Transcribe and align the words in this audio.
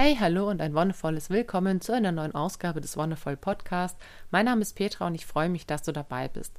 Hey, 0.00 0.14
hallo 0.14 0.48
und 0.48 0.62
ein 0.62 0.76
wundervolles 0.76 1.28
Willkommen 1.28 1.80
zu 1.80 1.92
einer 1.92 2.12
neuen 2.12 2.32
Ausgabe 2.32 2.80
des 2.80 2.96
Wonderful 2.96 3.36
Podcast. 3.36 3.98
Mein 4.30 4.44
Name 4.44 4.62
ist 4.62 4.74
Petra 4.74 5.08
und 5.08 5.16
ich 5.16 5.26
freue 5.26 5.48
mich, 5.48 5.66
dass 5.66 5.82
du 5.82 5.90
dabei 5.90 6.28
bist. 6.28 6.56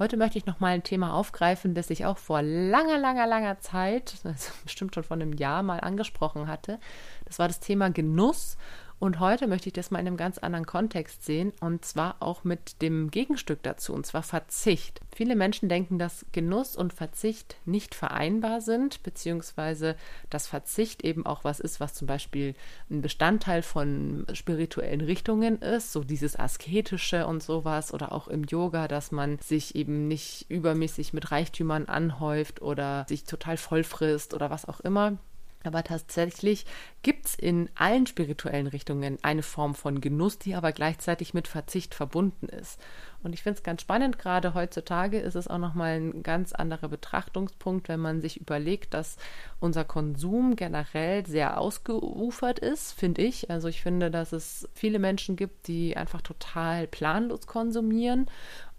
Heute 0.00 0.16
möchte 0.16 0.38
ich 0.38 0.46
nochmal 0.46 0.72
ein 0.72 0.82
Thema 0.82 1.14
aufgreifen, 1.14 1.72
das 1.72 1.88
ich 1.90 2.04
auch 2.04 2.18
vor 2.18 2.42
langer, 2.42 2.98
langer, 2.98 3.28
langer 3.28 3.60
Zeit, 3.60 4.14
also 4.24 4.50
bestimmt 4.64 4.92
schon 4.92 5.04
vor 5.04 5.16
einem 5.16 5.34
Jahr 5.34 5.62
mal 5.62 5.78
angesprochen 5.78 6.48
hatte. 6.48 6.80
Das 7.26 7.38
war 7.38 7.46
das 7.46 7.60
Thema 7.60 7.90
Genuss 7.90 8.56
und 9.00 9.18
heute 9.18 9.46
möchte 9.46 9.70
ich 9.70 9.72
das 9.72 9.90
mal 9.90 9.98
in 9.98 10.06
einem 10.06 10.18
ganz 10.18 10.36
anderen 10.36 10.66
Kontext 10.66 11.24
sehen 11.24 11.54
und 11.60 11.86
zwar 11.86 12.16
auch 12.20 12.44
mit 12.44 12.82
dem 12.82 13.10
Gegenstück 13.10 13.62
dazu, 13.62 13.94
und 13.94 14.04
zwar 14.04 14.22
Verzicht. 14.22 15.00
Viele 15.16 15.36
Menschen 15.36 15.70
denken, 15.70 15.98
dass 15.98 16.26
Genuss 16.32 16.76
und 16.76 16.92
Verzicht 16.92 17.56
nicht 17.64 17.94
vereinbar 17.94 18.60
sind, 18.60 19.02
beziehungsweise 19.02 19.96
dass 20.28 20.46
Verzicht 20.46 21.02
eben 21.02 21.24
auch 21.24 21.44
was 21.44 21.60
ist, 21.60 21.80
was 21.80 21.94
zum 21.94 22.06
Beispiel 22.06 22.54
ein 22.90 23.00
Bestandteil 23.00 23.62
von 23.62 24.26
spirituellen 24.34 25.00
Richtungen 25.00 25.62
ist, 25.62 25.92
so 25.92 26.04
dieses 26.04 26.38
Asketische 26.38 27.26
und 27.26 27.42
sowas 27.42 27.94
oder 27.94 28.12
auch 28.12 28.28
im 28.28 28.44
Yoga, 28.44 28.86
dass 28.86 29.12
man 29.12 29.38
sich 29.38 29.76
eben 29.76 30.08
nicht 30.08 30.44
übermäßig 30.50 31.14
mit 31.14 31.30
Reichtümern 31.30 31.86
anhäuft 31.86 32.60
oder 32.60 33.06
sich 33.08 33.24
total 33.24 33.56
voll 33.56 33.82
frisst 33.82 34.34
oder 34.34 34.50
was 34.50 34.66
auch 34.66 34.80
immer. 34.80 35.16
Aber 35.62 35.84
tatsächlich 35.84 36.64
gibt 37.02 37.26
es 37.26 37.34
in 37.34 37.68
allen 37.74 38.06
spirituellen 38.06 38.66
Richtungen 38.66 39.18
eine 39.22 39.42
Form 39.42 39.74
von 39.74 40.00
Genuss, 40.00 40.38
die 40.38 40.54
aber 40.54 40.72
gleichzeitig 40.72 41.34
mit 41.34 41.48
Verzicht 41.48 41.94
verbunden 41.94 42.48
ist. 42.48 42.80
Und 43.22 43.34
ich 43.34 43.42
finde 43.42 43.58
es 43.58 43.62
ganz 43.62 43.82
spannend, 43.82 44.18
gerade 44.18 44.54
heutzutage 44.54 45.18
ist 45.18 45.34
es 45.34 45.48
auch 45.48 45.58
nochmal 45.58 46.00
ein 46.00 46.22
ganz 46.22 46.52
anderer 46.52 46.88
Betrachtungspunkt, 46.88 47.88
wenn 47.88 48.00
man 48.00 48.20
sich 48.20 48.40
überlegt, 48.40 48.94
dass 48.94 49.16
unser 49.60 49.84
Konsum 49.84 50.56
generell 50.56 51.26
sehr 51.26 51.58
ausgeufert 51.58 52.58
ist, 52.58 52.92
finde 52.92 53.22
ich. 53.22 53.50
Also 53.50 53.68
ich 53.68 53.82
finde, 53.82 54.10
dass 54.10 54.32
es 54.32 54.68
viele 54.74 54.98
Menschen 54.98 55.36
gibt, 55.36 55.68
die 55.68 55.96
einfach 55.96 56.22
total 56.22 56.86
planlos 56.86 57.46
konsumieren 57.46 58.26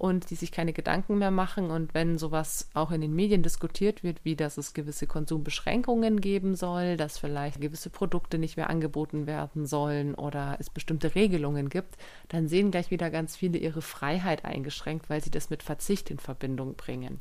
und 0.01 0.31
die 0.31 0.35
sich 0.35 0.51
keine 0.51 0.73
Gedanken 0.73 1.19
mehr 1.19 1.29
machen. 1.29 1.69
Und 1.69 1.93
wenn 1.93 2.17
sowas 2.17 2.69
auch 2.73 2.89
in 2.89 3.01
den 3.01 3.13
Medien 3.13 3.43
diskutiert 3.43 4.01
wird, 4.01 4.25
wie 4.25 4.35
dass 4.35 4.57
es 4.57 4.73
gewisse 4.73 5.05
Konsumbeschränkungen 5.05 6.19
geben 6.19 6.55
soll, 6.55 6.97
dass 6.97 7.19
vielleicht 7.19 7.61
gewisse 7.61 7.91
Produkte 7.91 8.39
nicht 8.39 8.57
mehr 8.57 8.71
angeboten 8.71 9.27
werden 9.27 9.67
sollen 9.67 10.15
oder 10.15 10.57
es 10.59 10.71
bestimmte 10.71 11.13
Regelungen 11.13 11.69
gibt, 11.69 11.97
dann 12.29 12.47
sehen 12.47 12.71
gleich 12.71 12.89
wieder 12.89 13.11
ganz 13.11 13.35
viele 13.35 13.59
ihre 13.59 13.83
Freiheit 13.83 14.30
eingeschränkt, 14.45 15.09
weil 15.09 15.21
sie 15.21 15.31
das 15.31 15.49
mit 15.49 15.63
Verzicht 15.63 16.09
in 16.09 16.19
Verbindung 16.19 16.75
bringen. 16.75 17.19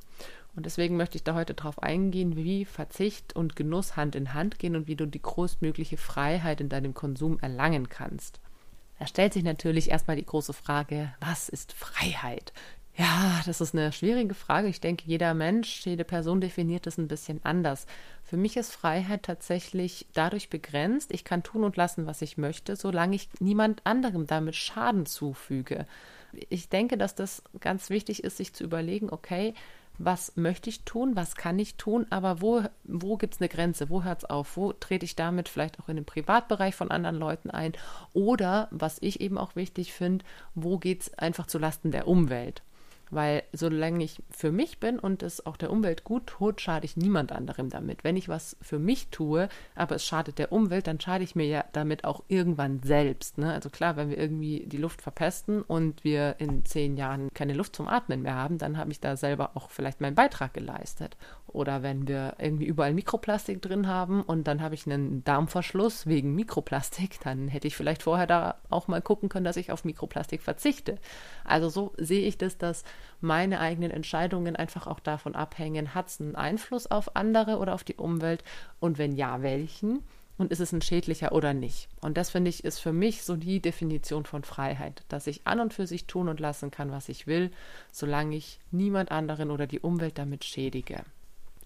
Und 0.56 0.66
deswegen 0.66 0.96
möchte 0.96 1.16
ich 1.16 1.24
da 1.24 1.34
heute 1.34 1.54
darauf 1.54 1.82
eingehen, 1.82 2.36
wie 2.36 2.64
Verzicht 2.64 3.34
und 3.36 3.56
Genuss 3.56 3.96
Hand 3.96 4.14
in 4.14 4.34
Hand 4.34 4.58
gehen 4.58 4.76
und 4.76 4.88
wie 4.88 4.96
du 4.96 5.06
die 5.06 5.22
größtmögliche 5.22 5.96
Freiheit 5.96 6.60
in 6.60 6.68
deinem 6.68 6.94
Konsum 6.94 7.38
erlangen 7.40 7.88
kannst. 7.88 8.40
Da 8.98 9.06
stellt 9.06 9.32
sich 9.32 9.44
natürlich 9.44 9.90
erstmal 9.90 10.16
die 10.16 10.26
große 10.26 10.52
Frage, 10.52 11.12
was 11.20 11.48
ist 11.48 11.72
Freiheit? 11.72 12.52
Ja, 12.96 13.40
das 13.46 13.62
ist 13.62 13.74
eine 13.74 13.92
schwierige 13.92 14.34
Frage. 14.34 14.68
Ich 14.68 14.80
denke, 14.80 15.04
jeder 15.06 15.32
Mensch, 15.32 15.86
jede 15.86 16.04
Person 16.04 16.40
definiert 16.40 16.86
es 16.86 16.98
ein 16.98 17.08
bisschen 17.08 17.40
anders. 17.44 17.86
Für 18.22 18.36
mich 18.36 18.58
ist 18.58 18.72
Freiheit 18.72 19.22
tatsächlich 19.22 20.06
dadurch 20.12 20.50
begrenzt, 20.50 21.12
ich 21.12 21.24
kann 21.24 21.42
tun 21.42 21.64
und 21.64 21.78
lassen, 21.78 22.06
was 22.06 22.20
ich 22.20 22.36
möchte, 22.36 22.76
solange 22.76 23.16
ich 23.16 23.30
niemand 23.38 23.86
anderem 23.86 24.26
damit 24.26 24.56
Schaden 24.56 25.06
zufüge. 25.06 25.86
Ich 26.48 26.68
denke, 26.68 26.96
dass 26.96 27.14
das 27.14 27.42
ganz 27.60 27.90
wichtig 27.90 28.24
ist, 28.24 28.36
sich 28.36 28.52
zu 28.52 28.64
überlegen, 28.64 29.10
okay, 29.10 29.54
was 29.98 30.34
möchte 30.36 30.70
ich 30.70 30.84
tun, 30.84 31.14
was 31.14 31.34
kann 31.36 31.58
ich 31.58 31.76
tun, 31.76 32.06
aber 32.08 32.40
wo, 32.40 32.62
wo 32.84 33.18
gibt 33.18 33.34
es 33.34 33.40
eine 33.40 33.50
Grenze, 33.50 33.90
wo 33.90 34.02
hört 34.02 34.22
es 34.22 34.30
auf, 34.30 34.56
wo 34.56 34.72
trete 34.72 35.04
ich 35.04 35.14
damit 35.14 35.48
vielleicht 35.48 35.78
auch 35.78 35.90
in 35.90 35.96
den 35.96 36.06
Privatbereich 36.06 36.74
von 36.74 36.90
anderen 36.90 37.16
Leuten 37.16 37.50
ein? 37.50 37.72
Oder, 38.14 38.68
was 38.70 38.96
ich 39.02 39.20
eben 39.20 39.36
auch 39.36 39.56
wichtig 39.56 39.92
finde, 39.92 40.24
wo 40.54 40.78
geht 40.78 41.02
es 41.02 41.18
einfach 41.18 41.46
zu 41.46 41.58
Lasten 41.58 41.90
der 41.90 42.08
Umwelt. 42.08 42.62
Weil 43.10 43.42
solange 43.52 44.04
ich 44.04 44.22
für 44.30 44.52
mich 44.52 44.78
bin 44.78 44.98
und 44.98 45.22
es 45.22 45.44
auch 45.44 45.56
der 45.56 45.70
Umwelt 45.70 46.04
gut 46.04 46.26
tut, 46.26 46.60
schade 46.60 46.84
ich 46.84 46.96
niemand 46.96 47.32
anderem 47.32 47.68
damit. 47.68 48.04
Wenn 48.04 48.16
ich 48.16 48.28
was 48.28 48.56
für 48.60 48.78
mich 48.78 49.08
tue, 49.08 49.48
aber 49.74 49.96
es 49.96 50.04
schadet 50.04 50.38
der 50.38 50.52
Umwelt, 50.52 50.86
dann 50.86 51.00
schade 51.00 51.24
ich 51.24 51.34
mir 51.34 51.46
ja 51.46 51.64
damit 51.72 52.04
auch 52.04 52.22
irgendwann 52.28 52.80
selbst. 52.82 53.38
Ne? 53.38 53.52
Also 53.52 53.68
klar, 53.70 53.96
wenn 53.96 54.10
wir 54.10 54.18
irgendwie 54.18 54.66
die 54.66 54.76
Luft 54.76 55.02
verpesten 55.02 55.62
und 55.62 56.04
wir 56.04 56.36
in 56.38 56.64
zehn 56.64 56.96
Jahren 56.96 57.30
keine 57.34 57.54
Luft 57.54 57.74
zum 57.76 57.88
Atmen 57.88 58.22
mehr 58.22 58.34
haben, 58.34 58.58
dann 58.58 58.76
habe 58.76 58.92
ich 58.92 59.00
da 59.00 59.16
selber 59.16 59.50
auch 59.54 59.70
vielleicht 59.70 60.00
meinen 60.00 60.14
Beitrag 60.14 60.54
geleistet. 60.54 61.16
Oder 61.48 61.82
wenn 61.82 62.06
wir 62.06 62.36
irgendwie 62.38 62.66
überall 62.66 62.94
Mikroplastik 62.94 63.60
drin 63.60 63.88
haben 63.88 64.22
und 64.22 64.46
dann 64.46 64.62
habe 64.62 64.76
ich 64.76 64.86
einen 64.86 65.24
Darmverschluss 65.24 66.06
wegen 66.06 66.34
Mikroplastik, 66.36 67.18
dann 67.24 67.48
hätte 67.48 67.66
ich 67.66 67.76
vielleicht 67.76 68.04
vorher 68.04 68.28
da 68.28 68.56
auch 68.68 68.86
mal 68.86 69.02
gucken 69.02 69.28
können, 69.28 69.44
dass 69.44 69.56
ich 69.56 69.72
auf 69.72 69.84
Mikroplastik 69.84 70.42
verzichte. 70.42 70.98
Also 71.44 71.68
so 71.68 71.92
sehe 71.96 72.26
ich 72.26 72.38
das, 72.38 72.56
dass 72.56 72.84
meine 73.20 73.60
eigenen 73.60 73.90
Entscheidungen 73.90 74.56
einfach 74.56 74.86
auch 74.86 75.00
davon 75.00 75.34
abhängen, 75.34 75.94
hat 75.94 76.08
es 76.08 76.20
einen 76.20 76.36
Einfluss 76.36 76.86
auf 76.86 77.16
andere 77.16 77.58
oder 77.58 77.74
auf 77.74 77.84
die 77.84 77.96
Umwelt 77.96 78.44
und 78.78 78.98
wenn 78.98 79.12
ja, 79.12 79.42
welchen? 79.42 80.00
Und 80.38 80.52
ist 80.52 80.60
es 80.60 80.72
ein 80.72 80.80
schädlicher 80.80 81.32
oder 81.32 81.52
nicht? 81.52 81.88
Und 82.00 82.16
das 82.16 82.30
finde 82.30 82.48
ich 82.48 82.64
ist 82.64 82.78
für 82.78 82.94
mich 82.94 83.24
so 83.24 83.36
die 83.36 83.60
Definition 83.60 84.24
von 84.24 84.42
Freiheit, 84.42 85.02
dass 85.08 85.26
ich 85.26 85.46
an 85.46 85.60
und 85.60 85.74
für 85.74 85.86
sich 85.86 86.06
tun 86.06 86.30
und 86.30 86.40
lassen 86.40 86.70
kann, 86.70 86.90
was 86.90 87.10
ich 87.10 87.26
will, 87.26 87.50
solange 87.92 88.36
ich 88.36 88.58
niemand 88.70 89.10
anderen 89.10 89.50
oder 89.50 89.66
die 89.66 89.80
Umwelt 89.80 90.16
damit 90.16 90.44
schädige. 90.44 91.04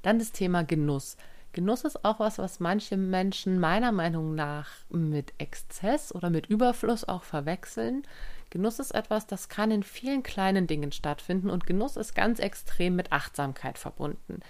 Dann 0.02 0.18
das 0.18 0.32
Thema 0.32 0.64
Genuss. 0.64 1.16
Genuss 1.52 1.84
ist 1.84 2.04
auch 2.04 2.18
was, 2.18 2.38
was 2.38 2.58
manche 2.58 2.96
Menschen 2.96 3.60
meiner 3.60 3.92
Meinung 3.92 4.34
nach 4.34 4.68
mit 4.88 5.32
Exzess 5.38 6.12
oder 6.12 6.28
mit 6.28 6.46
Überfluss 6.46 7.04
auch 7.04 7.22
verwechseln. 7.22 8.02
Genuss 8.50 8.78
ist 8.78 8.94
etwas, 8.94 9.26
das 9.26 9.48
kann 9.48 9.70
in 9.70 9.82
vielen 9.82 10.22
kleinen 10.22 10.66
Dingen 10.66 10.92
stattfinden 10.92 11.50
und 11.50 11.66
Genuss 11.66 11.96
ist 11.96 12.14
ganz 12.14 12.38
extrem 12.38 12.96
mit 12.96 13.12
Achtsamkeit 13.12 13.78
verbunden. 13.78 14.40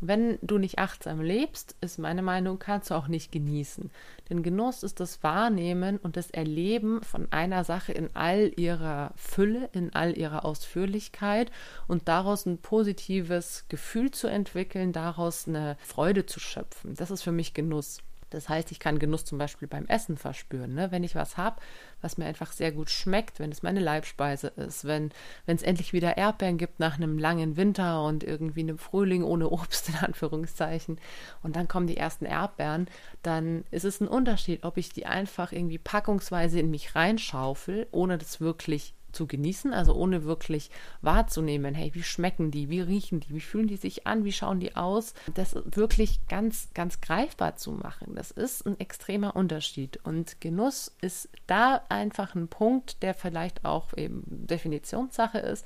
Wenn 0.00 0.38
du 0.42 0.58
nicht 0.58 0.78
achtsam 0.78 1.20
lebst, 1.20 1.74
ist 1.80 1.98
meine 1.98 2.22
Meinung, 2.22 2.60
kannst 2.60 2.90
du 2.90 2.94
auch 2.94 3.08
nicht 3.08 3.32
genießen. 3.32 3.90
Denn 4.30 4.44
Genuss 4.44 4.84
ist 4.84 5.00
das 5.00 5.24
Wahrnehmen 5.24 5.98
und 5.98 6.16
das 6.16 6.30
Erleben 6.30 7.02
von 7.02 7.26
einer 7.32 7.64
Sache 7.64 7.92
in 7.92 8.14
all 8.14 8.52
ihrer 8.56 9.12
Fülle, 9.16 9.68
in 9.72 9.92
all 9.94 10.16
ihrer 10.16 10.44
Ausführlichkeit 10.44 11.50
und 11.88 12.06
daraus 12.06 12.46
ein 12.46 12.58
positives 12.58 13.64
Gefühl 13.68 14.12
zu 14.12 14.28
entwickeln, 14.28 14.92
daraus 14.92 15.48
eine 15.48 15.76
Freude 15.80 16.26
zu 16.26 16.38
schöpfen. 16.38 16.94
Das 16.94 17.10
ist 17.10 17.22
für 17.22 17.32
mich 17.32 17.52
Genuss. 17.52 17.98
Das 18.30 18.48
heißt, 18.48 18.70
ich 18.72 18.80
kann 18.80 18.98
Genuss 18.98 19.24
zum 19.24 19.38
Beispiel 19.38 19.68
beim 19.68 19.86
Essen 19.86 20.16
verspüren. 20.16 20.74
Ne? 20.74 20.90
Wenn 20.90 21.04
ich 21.04 21.14
was 21.14 21.36
habe, 21.36 21.60
was 22.00 22.18
mir 22.18 22.26
einfach 22.26 22.52
sehr 22.52 22.72
gut 22.72 22.90
schmeckt, 22.90 23.40
wenn 23.40 23.50
es 23.50 23.62
meine 23.62 23.80
Leibspeise 23.80 24.48
ist, 24.48 24.84
wenn 24.84 25.10
es 25.46 25.62
endlich 25.62 25.92
wieder 25.92 26.16
Erdbeeren 26.16 26.58
gibt 26.58 26.80
nach 26.80 26.96
einem 26.96 27.18
langen 27.18 27.56
Winter 27.56 28.04
und 28.04 28.24
irgendwie 28.24 28.60
einem 28.60 28.78
Frühling 28.78 29.22
ohne 29.22 29.48
Obst 29.50 29.88
in 29.88 29.96
Anführungszeichen 29.96 31.00
und 31.42 31.56
dann 31.56 31.68
kommen 31.68 31.86
die 31.86 31.96
ersten 31.96 32.24
Erdbeeren, 32.24 32.88
dann 33.22 33.64
ist 33.70 33.84
es 33.84 34.00
ein 34.00 34.08
Unterschied, 34.08 34.64
ob 34.64 34.76
ich 34.76 34.90
die 34.90 35.06
einfach 35.06 35.52
irgendwie 35.52 35.78
packungsweise 35.78 36.60
in 36.60 36.70
mich 36.70 36.94
reinschaufel, 36.94 37.86
ohne 37.90 38.18
das 38.18 38.40
wirklich 38.40 38.94
zu 39.12 39.26
genießen, 39.26 39.72
also 39.72 39.94
ohne 39.94 40.24
wirklich 40.24 40.70
wahrzunehmen, 41.02 41.74
hey, 41.74 41.90
wie 41.94 42.02
schmecken 42.02 42.50
die, 42.50 42.68
wie 42.68 42.80
riechen 42.80 43.20
die, 43.20 43.34
wie 43.34 43.40
fühlen 43.40 43.66
die 43.66 43.76
sich 43.76 44.06
an, 44.06 44.24
wie 44.24 44.32
schauen 44.32 44.60
die 44.60 44.76
aus, 44.76 45.14
das 45.34 45.54
wirklich 45.64 46.20
ganz, 46.28 46.68
ganz 46.74 47.00
greifbar 47.00 47.56
zu 47.56 47.72
machen. 47.72 48.14
Das 48.14 48.30
ist 48.30 48.66
ein 48.66 48.78
extremer 48.80 49.36
Unterschied. 49.36 49.98
Und 50.04 50.40
Genuss 50.40 50.94
ist 51.00 51.28
da 51.46 51.82
einfach 51.88 52.34
ein 52.34 52.48
Punkt, 52.48 53.02
der 53.02 53.14
vielleicht 53.14 53.64
auch 53.64 53.96
eben 53.96 54.22
Definitionssache 54.26 55.38
ist. 55.38 55.64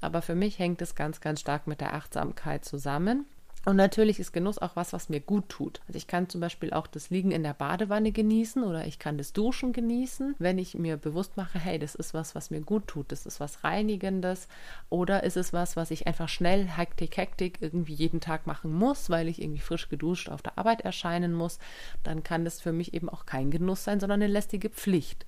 Aber 0.00 0.22
für 0.22 0.34
mich 0.34 0.58
hängt 0.58 0.82
es 0.82 0.94
ganz, 0.94 1.20
ganz 1.20 1.40
stark 1.40 1.66
mit 1.66 1.80
der 1.80 1.94
Achtsamkeit 1.94 2.64
zusammen. 2.64 3.26
Und 3.66 3.74
natürlich 3.74 4.20
ist 4.20 4.32
Genuss 4.32 4.58
auch 4.58 4.76
was, 4.76 4.92
was 4.92 5.08
mir 5.08 5.18
gut 5.18 5.48
tut. 5.48 5.80
Also 5.88 5.96
ich 5.96 6.06
kann 6.06 6.28
zum 6.28 6.40
Beispiel 6.40 6.72
auch 6.72 6.86
das 6.86 7.10
Liegen 7.10 7.32
in 7.32 7.42
der 7.42 7.52
Badewanne 7.52 8.12
genießen 8.12 8.62
oder 8.62 8.86
ich 8.86 9.00
kann 9.00 9.18
das 9.18 9.32
Duschen 9.32 9.72
genießen, 9.72 10.36
wenn 10.38 10.56
ich 10.58 10.76
mir 10.76 10.96
bewusst 10.96 11.36
mache, 11.36 11.58
hey, 11.58 11.76
das 11.76 11.96
ist 11.96 12.14
was, 12.14 12.36
was 12.36 12.52
mir 12.52 12.60
gut 12.60 12.86
tut, 12.86 13.10
das 13.10 13.26
ist 13.26 13.40
was 13.40 13.64
Reinigendes 13.64 14.46
oder 14.88 15.24
ist 15.24 15.36
es 15.36 15.52
was, 15.52 15.74
was 15.74 15.90
ich 15.90 16.06
einfach 16.06 16.28
schnell, 16.28 16.64
hektik, 16.64 17.16
hektik 17.16 17.58
irgendwie 17.60 17.94
jeden 17.94 18.20
Tag 18.20 18.46
machen 18.46 18.72
muss, 18.72 19.10
weil 19.10 19.26
ich 19.26 19.42
irgendwie 19.42 19.60
frisch 19.60 19.88
geduscht 19.88 20.28
auf 20.28 20.42
der 20.42 20.56
Arbeit 20.58 20.82
erscheinen 20.82 21.34
muss, 21.34 21.58
dann 22.04 22.22
kann 22.22 22.44
das 22.44 22.60
für 22.60 22.72
mich 22.72 22.94
eben 22.94 23.08
auch 23.08 23.26
kein 23.26 23.50
Genuss 23.50 23.82
sein, 23.82 23.98
sondern 23.98 24.22
eine 24.22 24.32
lästige 24.32 24.70
Pflicht. 24.70 25.26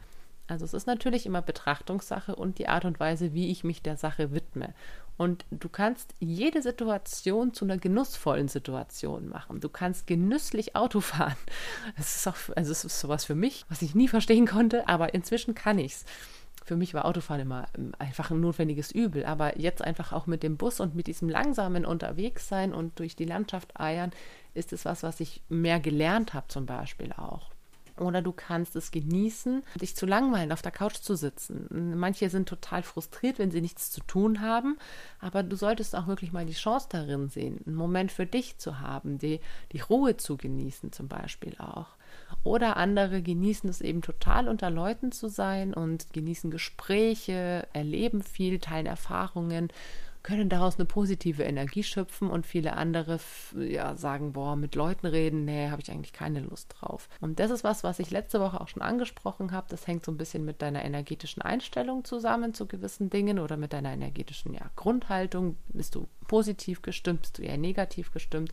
Also 0.48 0.64
es 0.64 0.72
ist 0.72 0.86
natürlich 0.86 1.26
immer 1.26 1.42
Betrachtungssache 1.42 2.34
und 2.34 2.58
die 2.58 2.68
Art 2.68 2.86
und 2.86 2.98
Weise, 2.98 3.34
wie 3.34 3.50
ich 3.50 3.64
mich 3.64 3.82
der 3.82 3.96
Sache 3.96 4.32
widme. 4.32 4.74
Und 5.18 5.44
du 5.50 5.68
kannst 5.68 6.14
jede 6.20 6.62
Situation 6.62 7.52
zu 7.52 7.64
einer 7.64 7.76
genussvollen 7.76 8.48
Situation 8.48 9.28
machen. 9.28 9.60
Du 9.60 9.68
kannst 9.68 10.06
genüsslich 10.06 10.74
Auto 10.74 11.00
fahren. 11.02 11.36
Das 11.96 12.16
ist 12.16 12.26
auch, 12.26 12.36
also 12.56 12.72
es 12.72 12.84
ist 12.84 12.98
sowas 12.98 13.24
für 13.24 13.34
mich, 13.34 13.66
was 13.68 13.82
ich 13.82 13.94
nie 13.94 14.08
verstehen 14.08 14.46
konnte, 14.46 14.88
aber 14.88 15.14
inzwischen 15.14 15.54
kann 15.54 15.78
ich's. 15.78 16.04
Für 16.64 16.76
mich 16.76 16.92
war 16.92 17.06
Autofahren 17.06 17.40
immer 17.40 17.66
ähm, 17.76 17.92
einfach 17.98 18.30
ein 18.30 18.40
notwendiges 18.40 18.92
Übel, 18.92 19.24
aber 19.24 19.58
jetzt 19.58 19.82
einfach 19.82 20.12
auch 20.12 20.26
mit 20.26 20.42
dem 20.42 20.56
Bus 20.56 20.80
und 20.80 20.94
mit 20.94 21.06
diesem 21.06 21.28
langsamen 21.28 21.86
Unterwegssein 21.86 22.74
und 22.74 22.98
durch 22.98 23.16
die 23.16 23.24
Landschaft 23.24 23.80
eiern, 23.80 24.12
ist 24.54 24.72
es 24.72 24.84
was, 24.84 25.02
was 25.02 25.20
ich 25.20 25.42
mehr 25.48 25.80
gelernt 25.80 26.34
habe 26.34 26.48
zum 26.48 26.66
Beispiel 26.66 27.12
auch. 27.14 27.50
Oder 28.00 28.22
du 28.22 28.32
kannst 28.32 28.76
es 28.76 28.90
genießen, 28.90 29.62
dich 29.80 29.96
zu 29.96 30.06
langweilen, 30.06 30.52
auf 30.52 30.62
der 30.62 30.72
Couch 30.72 30.96
zu 30.96 31.16
sitzen. 31.16 31.94
Manche 31.96 32.30
sind 32.30 32.48
total 32.48 32.82
frustriert, 32.82 33.38
wenn 33.38 33.50
sie 33.50 33.60
nichts 33.60 33.90
zu 33.90 34.00
tun 34.02 34.40
haben, 34.40 34.78
aber 35.20 35.42
du 35.42 35.56
solltest 35.56 35.94
auch 35.96 36.06
wirklich 36.06 36.32
mal 36.32 36.46
die 36.46 36.52
Chance 36.52 36.88
darin 36.90 37.28
sehen, 37.28 37.60
einen 37.66 37.76
Moment 37.76 38.12
für 38.12 38.26
dich 38.26 38.58
zu 38.58 38.80
haben, 38.80 39.18
die, 39.18 39.40
die 39.72 39.80
Ruhe 39.80 40.16
zu 40.16 40.36
genießen 40.36 40.92
zum 40.92 41.08
Beispiel 41.08 41.56
auch. 41.58 41.98
Oder 42.44 42.76
andere 42.76 43.22
genießen 43.22 43.68
es 43.68 43.80
eben 43.80 44.02
total 44.02 44.48
unter 44.48 44.70
Leuten 44.70 45.12
zu 45.12 45.28
sein 45.28 45.74
und 45.74 46.12
genießen 46.12 46.50
Gespräche, 46.50 47.66
erleben 47.72 48.22
viel, 48.22 48.58
teilen 48.58 48.86
Erfahrungen 48.86 49.68
können 50.28 50.50
daraus 50.50 50.76
eine 50.76 50.84
positive 50.84 51.42
Energie 51.42 51.82
schöpfen 51.82 52.28
und 52.28 52.44
viele 52.44 52.74
andere 52.74 53.18
ja, 53.56 53.96
sagen, 53.96 54.34
boah, 54.34 54.56
mit 54.56 54.74
Leuten 54.74 55.06
reden, 55.06 55.46
nee, 55.46 55.70
habe 55.70 55.80
ich 55.80 55.90
eigentlich 55.90 56.12
keine 56.12 56.40
Lust 56.40 56.74
drauf. 56.78 57.08
Und 57.22 57.40
das 57.40 57.50
ist 57.50 57.64
was, 57.64 57.82
was 57.82 57.98
ich 57.98 58.10
letzte 58.10 58.38
Woche 58.38 58.60
auch 58.60 58.68
schon 58.68 58.82
angesprochen 58.82 59.52
habe. 59.52 59.68
Das 59.70 59.86
hängt 59.86 60.04
so 60.04 60.12
ein 60.12 60.18
bisschen 60.18 60.44
mit 60.44 60.60
deiner 60.60 60.84
energetischen 60.84 61.40
Einstellung 61.40 62.04
zusammen 62.04 62.52
zu 62.52 62.66
gewissen 62.66 63.08
Dingen 63.08 63.38
oder 63.38 63.56
mit 63.56 63.72
deiner 63.72 63.90
energetischen 63.90 64.52
ja, 64.52 64.70
Grundhaltung. 64.76 65.56
Bist 65.68 65.94
du 65.94 66.06
positiv 66.26 66.82
gestimmt, 66.82 67.22
bist 67.22 67.38
du 67.38 67.42
eher 67.42 67.56
negativ 67.56 68.12
gestimmt? 68.12 68.52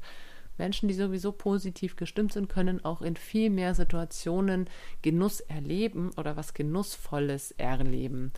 Menschen, 0.58 0.88
die 0.88 0.94
sowieso 0.94 1.34
positiv 1.34 1.98
gestimmt 1.98 2.32
sind, 2.32 2.48
können 2.48 2.86
auch 2.86 3.02
in 3.02 3.18
viel 3.18 3.50
mehr 3.50 3.76
Situationen 3.76 4.70
Genuss 5.02 5.42
erleben 5.42 6.12
oder 6.16 6.38
was 6.38 6.54
Genussvolles 6.54 7.52
erleben. 7.52 8.32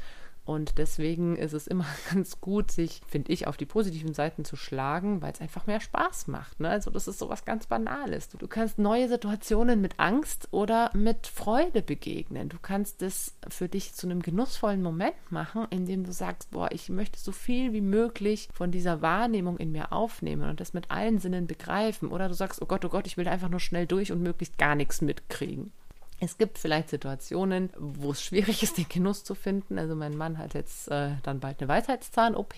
Und 0.47 0.77
deswegen 0.77 1.35
ist 1.35 1.51
es 1.51 1.67
immer 1.67 1.85
ganz 2.13 2.39
gut, 2.39 2.71
sich, 2.71 3.01
finde 3.05 3.33
ich, 3.33 3.47
auf 3.47 3.57
die 3.57 3.65
positiven 3.65 4.13
Seiten 4.13 4.45
zu 4.45 4.55
schlagen, 4.55 5.21
weil 5.21 5.33
es 5.33 5.41
einfach 5.41 5.67
mehr 5.67 5.81
Spaß 5.81 6.27
macht. 6.27 6.61
Ne? 6.61 6.69
Also 6.69 6.89
das 6.89 7.09
ist 7.09 7.19
sowas 7.19 7.43
ganz 7.43 7.67
Banales. 7.67 8.29
Du 8.29 8.47
kannst 8.47 8.79
neue 8.79 9.09
Situationen 9.09 9.81
mit 9.81 9.99
Angst 9.99 10.47
oder 10.51 10.89
mit 10.93 11.27
Freude 11.27 11.81
begegnen. 11.81 12.47
Du 12.47 12.59
kannst 12.61 13.01
es 13.01 13.35
für 13.49 13.67
dich 13.67 13.93
zu 13.93 14.07
einem 14.07 14.21
genussvollen 14.21 14.81
Moment 14.81 15.15
machen, 15.31 15.67
indem 15.69 16.05
du 16.05 16.13
sagst, 16.13 16.51
boah, 16.51 16.71
ich 16.71 16.87
möchte 16.87 17.19
so 17.19 17.33
viel 17.33 17.73
wie 17.73 17.81
möglich 17.81 18.47
von 18.53 18.71
dieser 18.71 19.01
Wahrnehmung 19.01 19.57
in 19.57 19.73
mir 19.73 19.91
aufnehmen 19.91 20.49
und 20.49 20.61
das 20.61 20.73
mit 20.73 20.91
allen 20.91 21.19
Sinnen 21.19 21.47
begreifen. 21.47 22.07
Oder 22.09 22.29
du 22.29 22.33
sagst, 22.33 22.61
oh 22.61 22.67
Gott, 22.67 22.85
oh 22.85 22.89
Gott, 22.89 23.05
ich 23.05 23.17
will 23.17 23.27
einfach 23.27 23.49
nur 23.49 23.59
schnell 23.59 23.85
durch 23.85 24.13
und 24.13 24.21
möglichst 24.21 24.57
gar 24.57 24.75
nichts 24.75 25.01
mitkriegen. 25.01 25.73
Es 26.19 26.37
gibt 26.37 26.57
vielleicht 26.57 26.89
Situationen, 26.89 27.69
wo 27.77 28.11
es 28.11 28.23
schwierig 28.23 28.63
ist, 28.63 28.77
den 28.77 28.89
Genuss 28.89 29.23
zu 29.23 29.35
finden. 29.35 29.77
Also 29.77 29.95
mein 29.95 30.17
Mann 30.17 30.37
hat 30.37 30.55
jetzt 30.55 30.89
äh, 30.89 31.11
dann 31.23 31.39
bald 31.39 31.61
eine 31.61 31.67
Weisheitszahn-OP. 31.67 32.55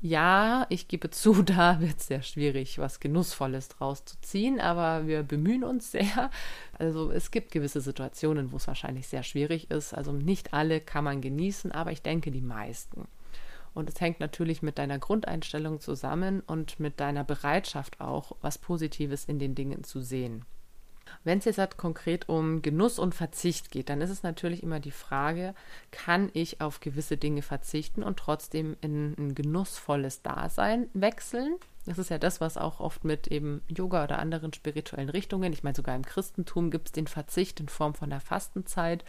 Ja, 0.00 0.66
ich 0.68 0.88
gebe 0.88 1.10
zu, 1.10 1.42
da 1.42 1.80
wird 1.80 1.98
es 1.98 2.08
sehr 2.08 2.22
schwierig, 2.22 2.78
was 2.78 2.98
Genussvolles 2.98 3.68
draus 3.68 4.04
zu 4.04 4.20
ziehen, 4.20 4.58
aber 4.58 5.06
wir 5.06 5.22
bemühen 5.22 5.64
uns 5.64 5.92
sehr. 5.92 6.30
Also 6.78 7.12
es 7.12 7.30
gibt 7.30 7.52
gewisse 7.52 7.80
Situationen, 7.80 8.52
wo 8.52 8.56
es 8.56 8.66
wahrscheinlich 8.66 9.06
sehr 9.06 9.22
schwierig 9.22 9.70
ist. 9.70 9.92
Also 9.94 10.10
nicht 10.10 10.54
alle 10.54 10.80
kann 10.80 11.04
man 11.04 11.20
genießen, 11.20 11.72
aber 11.72 11.92
ich 11.92 12.02
denke 12.02 12.30
die 12.32 12.40
meisten. 12.40 13.06
Und 13.74 13.88
es 13.88 14.00
hängt 14.00 14.18
natürlich 14.18 14.62
mit 14.62 14.78
deiner 14.78 14.98
Grundeinstellung 14.98 15.78
zusammen 15.80 16.40
und 16.40 16.80
mit 16.80 17.00
deiner 17.00 17.24
Bereitschaft 17.24 18.00
auch, 18.00 18.32
was 18.40 18.58
Positives 18.58 19.26
in 19.26 19.38
den 19.38 19.54
Dingen 19.54 19.84
zu 19.84 20.00
sehen. 20.00 20.44
Wenn 21.24 21.38
es 21.38 21.44
jetzt 21.44 21.58
halt 21.58 21.76
konkret 21.76 22.28
um 22.28 22.62
Genuss 22.62 22.98
und 22.98 23.14
Verzicht 23.14 23.70
geht, 23.70 23.88
dann 23.88 24.00
ist 24.00 24.10
es 24.10 24.22
natürlich 24.22 24.62
immer 24.62 24.80
die 24.80 24.90
Frage, 24.90 25.54
kann 25.90 26.30
ich 26.32 26.60
auf 26.60 26.80
gewisse 26.80 27.16
Dinge 27.16 27.42
verzichten 27.42 28.02
und 28.02 28.18
trotzdem 28.18 28.76
in 28.80 29.14
ein 29.18 29.34
genussvolles 29.34 30.22
Dasein 30.22 30.88
wechseln? 30.94 31.56
Das 31.86 31.98
ist 31.98 32.10
ja 32.10 32.18
das, 32.18 32.40
was 32.40 32.56
auch 32.56 32.80
oft 32.80 33.04
mit 33.04 33.26
eben 33.28 33.62
Yoga 33.68 34.04
oder 34.04 34.18
anderen 34.18 34.52
spirituellen 34.52 35.08
Richtungen, 35.08 35.52
ich 35.52 35.64
meine 35.64 35.76
sogar 35.76 35.96
im 35.96 36.04
Christentum 36.04 36.70
gibt 36.70 36.88
es 36.88 36.92
den 36.92 37.08
Verzicht 37.08 37.58
in 37.60 37.68
Form 37.68 37.94
von 37.94 38.10
der 38.10 38.20
Fastenzeit, 38.20 39.04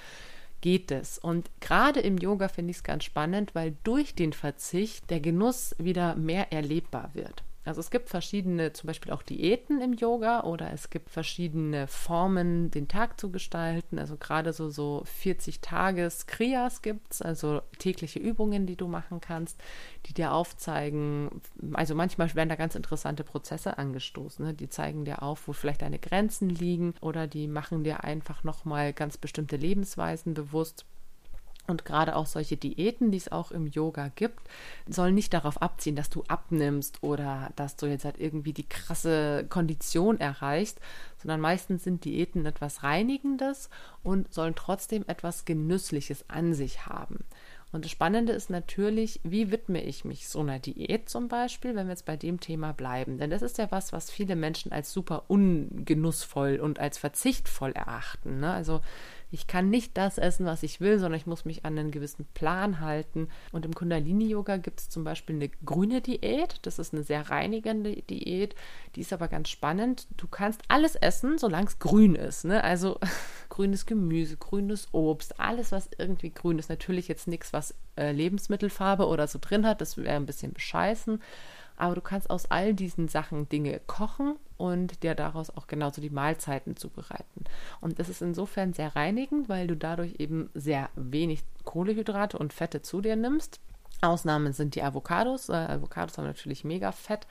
geht 0.62 0.92
es. 0.92 1.20
Und 1.20 1.52
gerade 1.60 2.00
im 2.00 2.18
Yoga 2.18 2.48
finde 2.48 2.72
ich 2.72 2.78
es 2.78 2.84
ganz 2.84 3.04
spannend, 3.04 3.54
weil 3.54 3.76
durch 3.84 4.16
den 4.16 4.34
Verzicht 4.34 5.10
der 5.10 5.20
Genuss 5.20 5.76
wieder 5.78 6.16
mehr 6.16 6.52
erlebbar 6.52 7.12
wird. 7.14 7.44
Also 7.66 7.80
es 7.80 7.92
gibt 7.92 8.10
verschiedene, 8.10 8.74
zum 8.74 8.88
Beispiel 8.88 9.14
auch 9.14 9.24
Diäten 9.24 9.80
im 9.80 9.94
Yoga 9.94 10.42
oder 10.42 10.74
es 10.74 10.90
gibt 10.90 11.10
verschiedene 11.10 11.88
Formen, 11.88 12.72
den 12.72 12.90
Tag 12.90 13.20
zu 13.20 13.32
gestalten. 13.32 14.00
Also 14.00 14.18
gerade 14.18 14.52
so, 14.52 14.70
so 14.70 15.04
40 15.06 15.62
Tages 15.62 16.28
Kriyas 16.28 16.82
gibt 16.82 17.14
es, 17.14 17.22
also 17.22 17.62
tägliche 17.80 18.20
Übungen, 18.20 18.66
die 18.66 18.76
du 18.76 18.88
machen 18.88 19.22
kannst, 19.22 19.62
die 20.08 20.14
dir 20.14 20.34
aufzeigen, 20.34 21.42
also 21.74 21.96
manchmal 21.96 22.34
werden 22.36 22.50
da 22.50 22.56
ganz 22.56 22.76
interessante 22.76 23.24
Prozesse 23.24 23.78
angestoßen. 23.78 24.46
Ne? 24.46 24.54
Die 24.54 24.70
zeigen 24.70 25.06
dir 25.06 25.24
auf, 25.24 25.48
wo 25.48 25.54
vielleicht 25.54 25.84
deine 25.84 26.00
Grenzen 26.00 26.50
liegen 26.50 26.96
oder 27.00 27.28
die 27.28 27.48
machen 27.48 27.86
dir 27.86 28.04
einfach 28.04 28.44
nochmal 28.44 28.92
ganz 28.92 29.18
bestimmte 29.18 29.56
Lebensweisen 29.56 30.34
bewusst. 30.34 30.86
Und 31.66 31.86
gerade 31.86 32.16
auch 32.18 32.26
solche 32.26 32.58
Diäten, 32.58 33.12
die 33.12 33.18
es 33.18 33.32
auch 33.32 33.52
im 33.52 33.68
Yoga 33.68 34.10
gibt, 34.16 34.50
sollen 34.88 35.16
nicht 35.16 35.34
darauf 35.34 35.62
abziehen, 35.62 35.96
dass 35.96 36.10
du 36.10 36.24
abnimmst 36.28 37.02
oder 37.02 37.52
dass 37.56 37.78
du 37.78 37.86
jetzt 37.86 38.04
halt 38.04 38.20
irgendwie 38.20 38.52
die 38.52 38.68
krasse 38.68 39.46
Kondition 39.48 40.20
erreichst, 40.20 40.80
sondern 41.22 41.40
meistens 41.40 41.86
sind 41.86 42.04
Diäten 42.04 42.46
etwas 42.46 42.84
Reinigendes 42.84 43.70
und 44.04 44.34
sollen 44.34 44.56
trotzdem 44.56 45.06
etwas 45.08 45.46
Genüssliches 45.46 46.26
an 46.30 46.54
sich 46.54 46.86
haben. 46.86 47.20
Und 47.74 47.86
das 47.86 47.92
Spannende 47.92 48.34
ist 48.34 48.52
natürlich, 48.52 49.20
wie 49.24 49.50
widme 49.50 49.84
ich 49.84 50.06
mich 50.06 50.28
so 50.30 50.42
einer 50.42 50.60
Diät 50.60 51.10
zum 51.10 51.28
Beispiel, 51.28 51.76
wenn 51.76 51.88
wir 51.88 51.94
jetzt 51.94 52.06
bei 52.06 52.16
dem 52.16 52.40
Thema 52.40 52.72
bleiben. 52.72 53.18
Denn 53.18 53.32
das 53.32 53.42
ist 53.42 53.58
ja 53.58 53.72
was, 53.72 53.92
was 53.92 54.12
viele 54.12 54.36
Menschen 54.36 54.72
als 54.72 54.94
super 54.94 55.24
ungenussvoll 55.28 56.60
und 56.62 56.78
als 56.78 57.00
verzichtvoll 57.00 57.72
erachten. 57.72 58.40
Ne? 58.40 58.54
Also 58.54 58.82
ich 59.34 59.48
kann 59.48 59.72
nicht 59.72 59.98
das 59.98 60.20
essen, 60.20 60.46
was 60.46 60.62
ich 60.62 60.80
will, 60.80 61.00
sondern 61.00 61.20
ich 61.20 61.26
muss 61.26 61.44
mich 61.44 61.66
an 61.66 61.76
einen 61.76 61.90
gewissen 61.90 62.26
Plan 62.36 62.80
halten. 62.80 63.30
Und 63.52 63.66
im 63.66 63.74
Kundalini-Yoga 63.74 64.58
gibt 64.58 64.80
es 64.80 64.90
zum 64.90 65.04
Beispiel 65.04 65.36
eine 65.38 65.50
grüne 65.66 66.02
Diät. 66.02 66.60
Das 66.62 66.78
ist 66.78 66.94
eine 66.94 67.02
sehr 67.02 67.32
reinigende 67.32 67.96
Diät. 67.96 68.54
Die 68.96 69.02
ist 69.02 69.12
aber 69.12 69.28
ganz 69.28 69.50
spannend. 69.50 70.06
Du 70.18 70.28
kannst 70.28 70.62
alles 70.68 70.96
essen, 70.96 71.40
solange 71.40 71.66
es 71.66 71.80
grün 71.80 72.14
ist. 72.14 72.46
Ne? 72.46 72.64
Also 72.64 73.00
grünes 73.50 73.88
Gemüse, 73.88 74.38
grünes 74.38 74.90
Obst, 74.92 75.40
alles, 75.40 75.72
was 75.72 75.90
irgendwie 75.98 76.30
grün 76.30 76.60
ist. 76.60 76.70
Natürlich 76.70 77.08
jetzt 77.08 77.28
nichts, 77.28 77.54
was 77.54 77.74
äh, 77.98 78.12
Lebensmittelfarbe 78.12 79.08
oder 79.08 79.26
so 79.26 79.40
drin 79.42 79.66
hat. 79.66 79.82
Das 79.82 79.98
wäre 79.98 80.16
ein 80.16 80.28
bisschen 80.28 80.54
bescheißen. 80.54 81.20
Aber 81.78 81.96
du 81.96 82.02
kannst 82.02 82.30
aus 82.30 82.50
all 82.52 82.74
diesen 82.74 83.08
Sachen 83.08 83.50
Dinge 83.50 83.82
kochen 83.88 84.36
und 84.58 85.04
dir 85.04 85.16
daraus 85.16 85.50
auch 85.50 85.68
genauso 85.68 86.02
die 86.02 86.10
Mahlzeiten 86.10 86.78
zubereiten. 86.78 87.44
Und 87.82 88.00
das 88.00 88.10
ist 88.10 88.22
insofern 88.22 88.74
sehr 88.74 88.96
reinigend, 88.96 89.50
weil 89.50 89.68
du 89.68 89.76
dadurch 89.76 90.16
eben 90.20 90.50
sehr 90.54 90.90
wenig 90.96 91.44
Kohlehydrate 91.64 92.38
und 92.38 92.54
Fette 92.54 92.82
zu 92.82 93.02
dir 93.02 93.16
nimmst. 93.16 93.60
Ausnahmen 94.02 94.54
sind 94.54 94.76
die 94.76 94.84
Avocados. 94.84 95.50
Äh, 95.50 95.54
Avocados 95.54 96.18
haben 96.18 96.26
natürlich 96.26 96.64
mega 96.64 96.92
Fett, 96.92 97.28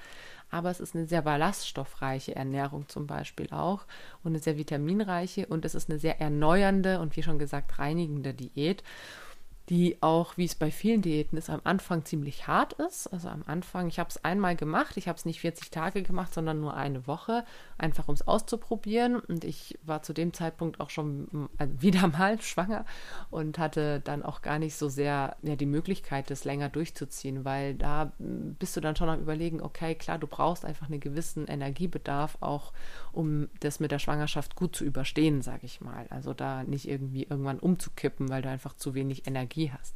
aber 0.51 0.71
es 0.71 0.81
ist 0.81 0.95
eine 0.95 1.07
sehr 1.07 1.23
ballaststoffreiche 1.23 2.35
Ernährung 2.35 2.89
zum 2.89 3.07
Beispiel 3.07 3.49
auch 3.51 3.85
und 4.23 4.33
eine 4.33 4.39
sehr 4.39 4.57
vitaminreiche 4.57 5.47
und 5.47 5.65
es 5.65 5.75
ist 5.75 5.91
eine 5.91 5.99
sehr 5.99 6.21
erneuernde 6.21 7.01
und 7.01 7.17
wie 7.17 7.23
schon 7.23 7.39
gesagt 7.39 7.79
reinigende 7.79 8.35
Diät 8.35 8.83
die 9.69 10.03
auch, 10.03 10.37
wie 10.37 10.45
es 10.45 10.57
bei 10.57 10.71
vielen 10.71 11.03
Diäten 11.03 11.39
ist, 11.39 11.49
am 11.49 11.61
Anfang 11.65 12.05
ziemlich 12.05 12.49
hart 12.49 12.73
ist. 12.75 13.07
Also 13.07 13.29
am 13.29 13.45
Anfang, 13.47 13.87
ich 13.89 13.99
habe 14.01 14.11
es 14.11 14.25
einmal 14.25 14.57
gemacht, 14.57 14.97
ich 14.97 15.07
habe 15.07 15.17
es 15.17 15.25
nicht 15.25 15.41
40 15.41 15.71
Tage 15.71 16.03
gemacht, 16.03 16.35
sondern 16.35 16.61
nur 16.61 16.75
eine 16.75 17.07
Woche, 17.07 17.45
einfach 17.79 18.09
um 18.09 18.15
es 18.15 18.27
auszuprobieren. 18.27 19.21
Und 19.21 19.45
ich 19.45 19.79
war 19.85 20.03
zu 20.03 20.13
dem 20.13 20.33
Zeitpunkt 20.33 20.81
auch 20.81 20.91
schon 20.91 21.49
äh, 21.59 21.69
wieder 21.79 22.09
mal 22.09 22.41
schwanger 22.41 22.85
und 23.31 23.59
hatte 23.59 24.01
dann 24.01 24.25
auch 24.25 24.43
gar 24.43 24.59
nicht 24.59 24.75
so 24.75 24.89
sehr 24.89 25.37
ja, 25.43 25.55
die 25.55 25.67
Möglichkeit, 25.67 26.31
das 26.31 26.45
länger 26.45 26.69
durchzuziehen, 26.69 27.45
weil 27.45 27.75
da 27.75 28.13
bist 28.19 28.77
du 28.77 28.81
dann 28.81 28.97
schon 28.97 29.09
am 29.09 29.21
Überlegen, 29.21 29.63
okay, 29.63 29.95
klar, 29.95 30.19
du 30.19 30.27
brauchst 30.27 30.65
einfach 30.65 30.89
einen 30.89 31.01
gewissen 31.01 31.47
Energiebedarf 31.47 32.37
auch, 32.41 32.73
um 33.13 33.49
das 33.61 33.79
mit 33.79 33.93
der 33.93 34.01
Schwangerschaft 34.01 34.57
gut 34.57 34.75
zu 34.75 34.85
überstehen, 34.85 35.41
sage 35.41 35.67
ich 35.67 35.81
mal. 35.81 36.07
Also 36.11 36.35
da 36.35 36.65
nicht 36.65 36.89
irgendwie 36.89 37.23
irgendwann 37.23 37.61
umzukippen, 37.61 38.29
weil 38.29 38.43
du 38.43 38.49
einfach 38.49 38.75
zu 38.75 38.95
wenig 38.95 39.27
Energie 39.27 39.52
Energie 39.53 39.73
hast. 39.73 39.95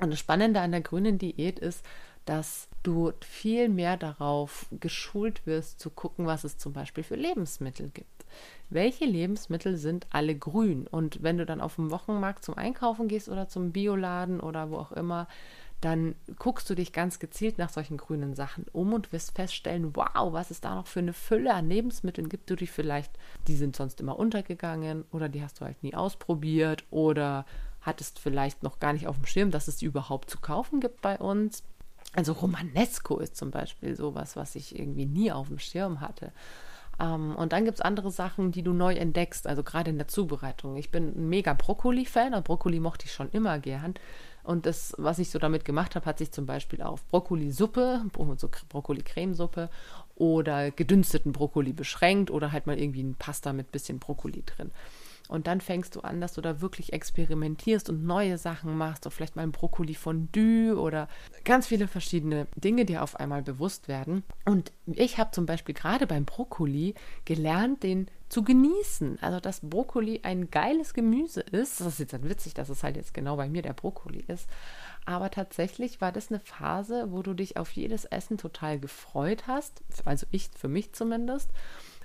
Und 0.00 0.10
das 0.10 0.18
Spannende 0.18 0.60
an 0.60 0.70
der 0.70 0.80
grünen 0.80 1.18
Diät 1.18 1.58
ist, 1.58 1.84
dass 2.24 2.68
du 2.82 3.12
viel 3.20 3.68
mehr 3.68 3.96
darauf 3.96 4.66
geschult 4.78 5.46
wirst, 5.46 5.80
zu 5.80 5.90
gucken, 5.90 6.26
was 6.26 6.44
es 6.44 6.58
zum 6.58 6.72
Beispiel 6.72 7.04
für 7.04 7.16
Lebensmittel 7.16 7.90
gibt. 7.92 8.08
Welche 8.68 9.04
Lebensmittel 9.04 9.76
sind 9.76 10.06
alle 10.10 10.36
grün? 10.36 10.86
Und 10.86 11.22
wenn 11.22 11.38
du 11.38 11.44
dann 11.44 11.60
auf 11.60 11.76
dem 11.76 11.90
Wochenmarkt 11.90 12.44
zum 12.44 12.56
Einkaufen 12.56 13.08
gehst 13.08 13.28
oder 13.28 13.48
zum 13.48 13.72
Bioladen 13.72 14.40
oder 14.40 14.70
wo 14.70 14.76
auch 14.76 14.92
immer, 14.92 15.26
dann 15.80 16.14
guckst 16.38 16.68
du 16.68 16.74
dich 16.74 16.92
ganz 16.92 17.18
gezielt 17.18 17.58
nach 17.58 17.70
solchen 17.70 17.96
grünen 17.96 18.34
Sachen 18.34 18.66
um 18.72 18.92
und 18.92 19.12
wirst 19.12 19.34
feststellen, 19.34 19.96
wow, 19.96 20.32
was 20.32 20.50
es 20.50 20.60
da 20.60 20.74
noch 20.74 20.86
für 20.86 21.00
eine 21.00 21.14
Fülle 21.14 21.54
an 21.54 21.68
Lebensmitteln 21.68 22.28
gibt, 22.28 22.50
du 22.50 22.56
dich 22.56 22.70
vielleicht, 22.70 23.12
die 23.48 23.56
sind 23.56 23.74
sonst 23.74 24.00
immer 24.00 24.18
untergegangen 24.18 25.04
oder 25.10 25.28
die 25.28 25.42
hast 25.42 25.60
du 25.60 25.64
halt 25.64 25.82
nie 25.82 25.94
ausprobiert 25.94 26.84
oder 26.90 27.46
hattest 27.82 28.18
vielleicht 28.18 28.62
noch 28.62 28.78
gar 28.80 28.92
nicht 28.92 29.06
auf 29.06 29.16
dem 29.16 29.26
Schirm, 29.26 29.50
dass 29.50 29.68
es 29.68 29.82
überhaupt 29.82 30.30
zu 30.30 30.38
kaufen 30.38 30.80
gibt 30.80 31.00
bei 31.00 31.18
uns. 31.18 31.62
Also 32.14 32.32
Romanesco 32.32 33.18
ist 33.18 33.36
zum 33.36 33.50
Beispiel 33.50 33.96
sowas, 33.96 34.36
was 34.36 34.54
ich 34.54 34.78
irgendwie 34.78 35.06
nie 35.06 35.30
auf 35.30 35.48
dem 35.48 35.58
Schirm 35.58 36.00
hatte. 36.00 36.32
Ähm, 37.00 37.34
und 37.36 37.52
dann 37.52 37.64
gibt 37.64 37.78
es 37.78 37.80
andere 37.80 38.10
Sachen, 38.10 38.52
die 38.52 38.62
du 38.62 38.72
neu 38.72 38.94
entdeckst, 38.94 39.46
also 39.46 39.62
gerade 39.62 39.90
in 39.90 39.98
der 39.98 40.08
Zubereitung. 40.08 40.76
Ich 40.76 40.90
bin 40.90 41.14
ein 41.16 41.28
mega 41.28 41.54
Brokkoli-Fan 41.54 42.34
und 42.34 42.44
Brokkoli 42.44 42.80
mochte 42.80 43.06
ich 43.06 43.12
schon 43.12 43.30
immer 43.30 43.58
gern. 43.58 43.94
Und 44.42 44.66
das, 44.66 44.94
was 44.98 45.18
ich 45.18 45.30
so 45.30 45.38
damit 45.38 45.64
gemacht 45.64 45.94
habe, 45.94 46.06
hat 46.06 46.18
sich 46.18 46.32
zum 46.32 46.46
Beispiel 46.46 46.82
auf 46.82 47.06
Brokkolisuppe, 47.08 48.02
so 48.36 48.50
Brokkoli-Cremesuppe 48.68 49.68
oder 50.16 50.70
gedünsteten 50.70 51.32
Brokkoli 51.32 51.72
beschränkt 51.72 52.30
oder 52.30 52.52
halt 52.52 52.66
mal 52.66 52.78
irgendwie 52.78 53.02
ein 53.02 53.14
Pasta 53.14 53.52
mit 53.52 53.70
bisschen 53.70 53.98
Brokkoli 53.98 54.42
drin. 54.44 54.70
Und 55.30 55.46
dann 55.46 55.60
fängst 55.60 55.94
du 55.94 56.00
an, 56.00 56.20
dass 56.20 56.32
du 56.32 56.40
da 56.40 56.60
wirklich 56.60 56.92
experimentierst 56.92 57.88
und 57.88 58.04
neue 58.04 58.36
Sachen 58.36 58.76
machst, 58.76 59.04
so 59.04 59.10
vielleicht 59.10 59.36
mal 59.36 59.42
ein 59.42 59.52
Brokkoli-Fondue 59.52 60.76
oder 60.76 61.06
ganz 61.44 61.68
viele 61.68 61.86
verschiedene 61.86 62.48
Dinge, 62.56 62.84
die 62.84 62.98
auf 62.98 63.14
einmal 63.14 63.42
bewusst 63.42 63.86
werden. 63.86 64.24
Und 64.44 64.72
ich 64.86 65.18
habe 65.18 65.30
zum 65.30 65.46
Beispiel 65.46 65.74
gerade 65.74 66.08
beim 66.08 66.24
Brokkoli 66.24 66.94
gelernt, 67.24 67.84
den 67.84 68.08
zu 68.28 68.42
genießen. 68.42 69.20
Also, 69.20 69.38
dass 69.38 69.60
Brokkoli 69.60 70.20
ein 70.24 70.50
geiles 70.50 70.94
Gemüse 70.94 71.42
ist. 71.42 71.80
Das 71.80 71.86
ist 71.86 72.00
jetzt 72.00 72.12
dann 72.12 72.28
witzig, 72.28 72.54
dass 72.54 72.68
es 72.68 72.82
halt 72.82 72.96
jetzt 72.96 73.14
genau 73.14 73.36
bei 73.36 73.48
mir 73.48 73.62
der 73.62 73.72
Brokkoli 73.72 74.24
ist. 74.26 74.48
Aber 75.04 75.30
tatsächlich 75.30 76.00
war 76.00 76.10
das 76.10 76.30
eine 76.30 76.40
Phase, 76.40 77.06
wo 77.10 77.22
du 77.22 77.34
dich 77.34 77.56
auf 77.56 77.70
jedes 77.70 78.04
Essen 78.04 78.36
total 78.36 78.80
gefreut 78.80 79.46
hast. 79.46 79.82
Also 80.04 80.26
ich, 80.32 80.50
für 80.56 80.68
mich 80.68 80.92
zumindest 80.92 81.50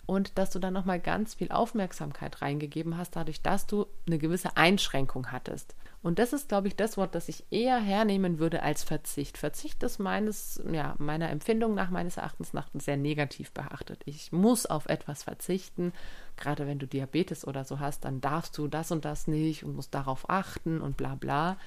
und 0.05 0.37
dass 0.37 0.51
du 0.51 0.59
dann 0.59 0.73
nochmal 0.73 0.99
ganz 0.99 1.33
viel 1.33 1.51
Aufmerksamkeit 1.51 2.41
reingegeben 2.41 2.97
hast, 2.97 3.15
dadurch, 3.15 3.41
dass 3.41 3.67
du 3.67 3.87
eine 4.05 4.17
gewisse 4.17 4.55
Einschränkung 4.57 5.31
hattest. 5.31 5.75
Und 6.03 6.19
das 6.19 6.33
ist, 6.33 6.49
glaube 6.49 6.67
ich, 6.67 6.75
das 6.75 6.97
Wort, 6.97 7.15
das 7.15 7.29
ich 7.29 7.45
eher 7.49 7.79
hernehmen 7.79 8.37
würde 8.37 8.61
als 8.61 8.83
Verzicht. 8.83 9.39
Verzicht 9.39 9.81
ist 9.81 9.97
meines, 9.97 10.61
ja, 10.71 10.93
meiner 10.99 11.31
Empfindung 11.31 11.73
nach, 11.73 11.89
meines 11.89 12.17
Erachtens 12.17 12.53
nach 12.53 12.69
sehr 12.75 12.97
negativ 12.97 13.51
beachtet. 13.53 14.03
Ich 14.05 14.31
muss 14.31 14.67
auf 14.67 14.85
etwas 14.85 15.23
verzichten. 15.23 15.93
Gerade 16.37 16.67
wenn 16.67 16.77
du 16.77 16.85
Diabetes 16.85 17.47
oder 17.47 17.65
so 17.65 17.79
hast, 17.79 18.05
dann 18.05 18.21
darfst 18.21 18.55
du 18.59 18.67
das 18.67 18.91
und 18.91 19.03
das 19.03 19.25
nicht 19.25 19.63
und 19.63 19.75
musst 19.75 19.95
darauf 19.95 20.29
achten 20.29 20.79
und 20.79 20.95
bla 20.95 21.15
bla. 21.15 21.57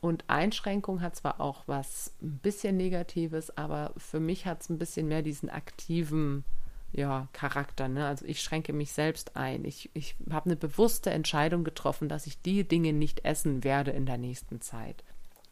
Und 0.00 0.24
Einschränkung 0.26 1.00
hat 1.00 1.14
zwar 1.14 1.40
auch 1.40 1.62
was 1.66 2.12
ein 2.20 2.38
bisschen 2.38 2.76
Negatives, 2.76 3.56
aber 3.56 3.92
für 3.96 4.18
mich 4.18 4.46
hat 4.46 4.62
es 4.62 4.70
ein 4.70 4.78
bisschen 4.78 5.06
mehr 5.06 5.22
diesen 5.22 5.50
aktiven 5.50 6.44
ja, 6.92 7.28
Charakter. 7.32 7.88
Ne? 7.88 8.06
Also 8.06 8.24
ich 8.24 8.40
schränke 8.40 8.72
mich 8.72 8.92
selbst 8.92 9.36
ein. 9.36 9.64
Ich, 9.64 9.90
ich 9.94 10.16
habe 10.30 10.46
eine 10.46 10.56
bewusste 10.56 11.10
Entscheidung 11.10 11.64
getroffen, 11.64 12.08
dass 12.08 12.26
ich 12.26 12.40
die 12.40 12.66
Dinge 12.66 12.92
nicht 12.92 13.24
essen 13.24 13.64
werde 13.64 13.90
in 13.90 14.06
der 14.06 14.18
nächsten 14.18 14.60
Zeit. 14.60 15.04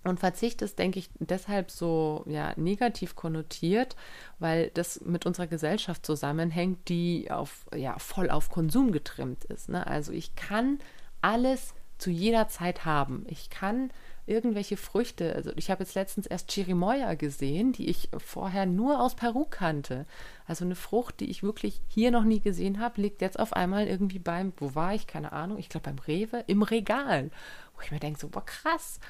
Und 0.04 0.20
Verzicht 0.20 0.62
ist, 0.62 0.78
denke 0.78 1.00
ich, 1.00 1.10
deshalb 1.18 1.70
so 1.70 2.24
ja, 2.28 2.52
negativ 2.56 3.16
konnotiert, 3.16 3.96
weil 4.38 4.70
das 4.70 5.00
mit 5.00 5.26
unserer 5.26 5.48
Gesellschaft 5.48 6.06
zusammenhängt, 6.06 6.88
die 6.88 7.30
auf, 7.30 7.66
ja, 7.74 7.98
voll 7.98 8.30
auf 8.30 8.48
Konsum 8.48 8.92
getrimmt 8.92 9.44
ist. 9.44 9.68
Ne? 9.68 9.84
Also 9.84 10.12
ich 10.12 10.36
kann 10.36 10.78
alles 11.22 11.74
zu 11.98 12.10
jeder 12.10 12.48
Zeit 12.48 12.84
haben. 12.84 13.24
Ich 13.28 13.50
kann 13.50 13.90
irgendwelche 14.26 14.76
Früchte. 14.76 15.34
Also 15.34 15.52
ich 15.56 15.70
habe 15.70 15.84
jetzt 15.84 15.94
letztens 15.94 16.26
erst 16.26 16.50
Chirimoya 16.50 17.14
gesehen, 17.14 17.72
die 17.72 17.88
ich 17.88 18.10
vorher 18.18 18.66
nur 18.66 19.00
aus 19.00 19.14
Peru 19.14 19.44
kannte. 19.44 20.06
Also 20.46 20.64
eine 20.64 20.74
Frucht, 20.74 21.20
die 21.20 21.30
ich 21.30 21.42
wirklich 21.42 21.80
hier 21.88 22.10
noch 22.10 22.24
nie 22.24 22.40
gesehen 22.40 22.80
habe, 22.80 23.00
liegt 23.00 23.22
jetzt 23.22 23.38
auf 23.38 23.52
einmal 23.52 23.86
irgendwie 23.86 24.18
beim, 24.18 24.52
wo 24.56 24.74
war 24.74 24.94
ich, 24.94 25.06
keine 25.06 25.32
Ahnung, 25.32 25.58
ich 25.58 25.68
glaube 25.68 25.84
beim 25.84 25.98
Rewe, 25.98 26.44
im 26.46 26.62
Regal. 26.62 27.30
Wo 27.74 27.82
ich 27.82 27.90
mir 27.90 28.00
denke, 28.00 28.18
so, 28.18 28.28
boah, 28.28 28.44
krass. 28.44 29.00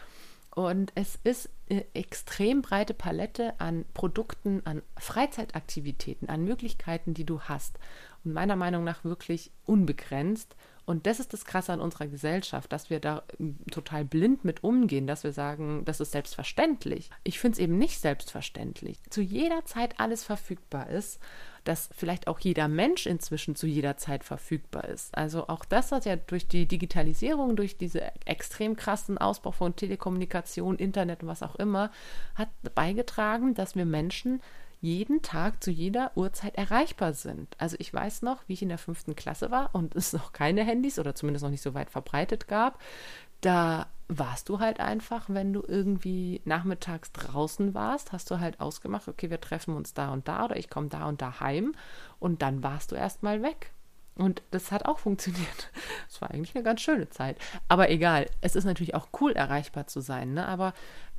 Und 0.57 0.91
es 0.95 1.19
ist 1.23 1.51
eine 1.69 1.85
extrem 1.95 2.63
breite 2.63 2.95
Palette 2.95 3.61
an 3.61 3.85
Produkten, 3.93 4.63
an 4.65 4.83
Freizeitaktivitäten, 4.97 6.31
an 6.31 6.45
Möglichkeiten, 6.45 7.13
die 7.13 7.25
du 7.25 7.43
hast. 7.43 7.79
Meiner 8.33 8.57
Meinung 8.57 8.85
nach 8.85 9.05
wirklich 9.05 9.53
unbegrenzt. 9.65 10.57
Und 10.85 11.07
das 11.07 11.19
ist 11.19 11.33
das 11.33 11.45
Krasse 11.45 11.73
an 11.73 11.81
unserer 11.81 12.07
Gesellschaft, 12.07 12.73
dass 12.73 12.91
wir 12.91 13.01
da 13.01 13.25
ähm, 13.41 13.59
total 13.73 14.05
blind 14.05 14.45
mit 14.45 14.63
umgehen, 14.63 15.09
dass 15.09 15.25
wir 15.25 15.33
sagen, 15.33 15.85
das 15.85 16.01
ist 16.01 16.13
selbstverständlich. 16.13 17.11
Ich 17.25 17.41
finde 17.41 17.57
es 17.57 17.59
eben 17.59 17.77
nicht 17.77 18.01
selbstverständlich. 18.01 19.01
Zu 19.11 19.21
jeder 19.21 19.65
Zeit 19.65 19.99
alles 19.99 20.23
verfügbar 20.23 20.89
ist, 20.89 21.19
dass 21.65 21.91
vielleicht 21.93 22.29
auch 22.29 22.39
jeder 22.39 22.69
Mensch 22.69 23.07
inzwischen 23.07 23.57
zu 23.57 23.67
jeder 23.67 23.97
Zeit 23.97 24.23
verfügbar 24.23 24.85
ist. 24.85 25.17
Also 25.17 25.49
auch 25.49 25.65
das 25.65 25.91
hat 25.91 26.05
ja 26.05 26.15
durch 26.15 26.47
die 26.47 26.67
Digitalisierung, 26.67 27.57
durch 27.57 27.77
diese 27.77 28.03
extrem 28.25 28.77
krassen 28.77 29.19
Ausbau 29.19 29.51
von 29.51 29.75
Telekommunikation, 29.75 30.77
Internet 30.77 31.25
und 31.25 31.29
was 31.29 31.43
auch 31.43 31.57
immer, 31.57 31.91
hat 32.37 32.49
beigetragen, 32.77 33.55
dass 33.55 33.75
wir 33.75 33.85
Menschen 33.85 34.41
jeden 34.81 35.23
Tag 35.23 35.63
zu 35.63 35.71
jeder 35.71 36.13
Uhrzeit 36.15 36.57
erreichbar 36.57 37.15
sind. 37.15 37.55
Also 37.59 37.77
ich 37.79 37.93
weiß 37.93 38.23
noch, 38.23 38.43
wie 38.47 38.55
ich 38.55 38.63
in 38.63 38.69
der 38.69 38.79
fünften 38.79 39.17
Klasse 39.17 39.51
war 39.51 39.75
und 39.75 39.95
es 39.97 40.13
noch 40.13 40.33
keine 40.33 40.65
Handys 40.65 40.99
oder 40.99 41.15
zumindest 41.15 41.45
noch 41.45 41.51
nicht 41.51 41.63
so 41.63 41.75
weit 41.75 41.91
verbreitet 41.91 42.49
gab. 42.49 42.81
Da 43.41 43.87
warst 44.09 44.49
du 44.49 44.61
halt 44.61 44.81
einfach, 44.81 45.25
wenn 45.29 45.53
du 45.53 45.63
irgendwie 45.67 46.41
nachmittags 46.45 47.13
draußen 47.13 47.75
warst, 47.75 48.13
hast 48.13 48.31
du 48.31 48.39
halt 48.39 48.61
ausgemacht, 48.61 49.09
okay, 49.09 49.31
wir 49.31 49.41
treffen 49.41 49.75
uns 49.75 49.95
da 49.95 50.13
und 50.13 50.29
da 50.29 50.45
oder 50.45 50.57
ich 50.57 50.71
komme 50.71 50.89
da 50.89 51.07
und 51.07 51.21
da 51.21 51.41
heim 51.41 51.75
und 52.19 52.43
dann 52.43 52.63
warst 52.63 52.93
du 52.93 52.97
erstmal 52.97 53.43
weg. 53.43 53.73
Und 54.17 54.43
das 54.51 54.73
hat 54.73 54.87
auch 54.87 54.99
funktioniert. 55.01 55.71
Es 56.09 56.21
war 56.21 56.31
eigentlich 56.31 56.55
eine 56.55 56.65
ganz 56.65 56.81
schöne 56.81 57.09
Zeit. 57.11 57.39
Aber 57.69 57.91
egal, 57.91 58.27
es 58.41 58.57
ist 58.57 58.65
natürlich 58.65 58.95
auch 58.95 59.09
cool, 59.21 59.33
erreichbar 59.33 59.87
zu 59.87 60.01
sein. 60.01 60.35
Ne? 60.35 60.47
Aber 60.47 60.73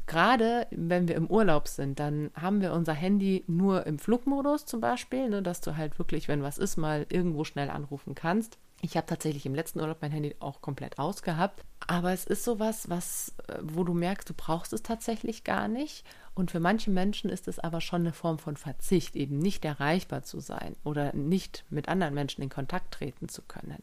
gerade 0.08 0.68
wenn 0.72 1.08
wir 1.08 1.16
im 1.16 1.28
Urlaub 1.28 1.68
sind, 1.68 2.00
dann 2.00 2.32
haben 2.34 2.62
wir 2.62 2.74
unser 2.74 2.94
Handy 2.94 3.44
nur 3.48 3.86
im 3.86 4.00
Flugmodus 4.00 4.66
zum 4.66 4.82
Beispiel, 4.82 5.30
ne, 5.30 5.44
dass 5.44 5.62
du 5.62 5.78
halt 5.78 6.00
wirklich, 6.00 6.28
wenn 6.28 6.42
was 6.42 6.58
ist, 6.58 6.78
mal 6.78 7.06
irgendwo 7.10 7.44
schnell 7.44 7.70
anrufen 7.70 8.16
kannst. 8.16 8.58
Ich 8.82 8.96
habe 8.96 9.08
tatsächlich 9.08 9.46
im 9.46 9.56
letzten 9.56 9.80
Urlaub 9.80 9.98
mein 10.02 10.12
Handy 10.12 10.36
auch 10.40 10.62
komplett 10.62 11.00
ausgehabt. 11.00 11.64
Aber 11.88 12.12
es 12.12 12.26
ist 12.26 12.44
sowas, 12.44 12.90
was, 12.90 13.34
äh, 13.48 13.58
wo 13.62 13.84
du 13.84 13.94
merkst, 13.94 14.30
du 14.30 14.34
brauchst 14.36 14.72
es 14.72 14.84
tatsächlich 14.84 15.44
gar 15.44 15.68
nicht. 15.68 16.06
Und 16.36 16.52
für 16.52 16.60
manche 16.60 16.92
Menschen 16.92 17.30
ist 17.32 17.48
es 17.48 17.58
aber 17.58 17.82
schon 17.82 18.02
eine 18.02 18.14
Form 18.14 18.38
von 18.38 18.56
Verzicht, 18.56 19.16
eben 19.16 19.40
nicht 19.40 19.66
erreichbar 19.66 20.22
zu 20.22 20.40
sein 20.40 20.76
oder 20.84 21.14
nicht 21.16 21.66
mit 21.70 21.90
anderen 21.90 22.14
Menschen 22.14 22.44
in 22.44 22.50
Kontakt 22.50 22.94
treten 22.94 23.30
zu 23.30 23.42
können. 23.42 23.82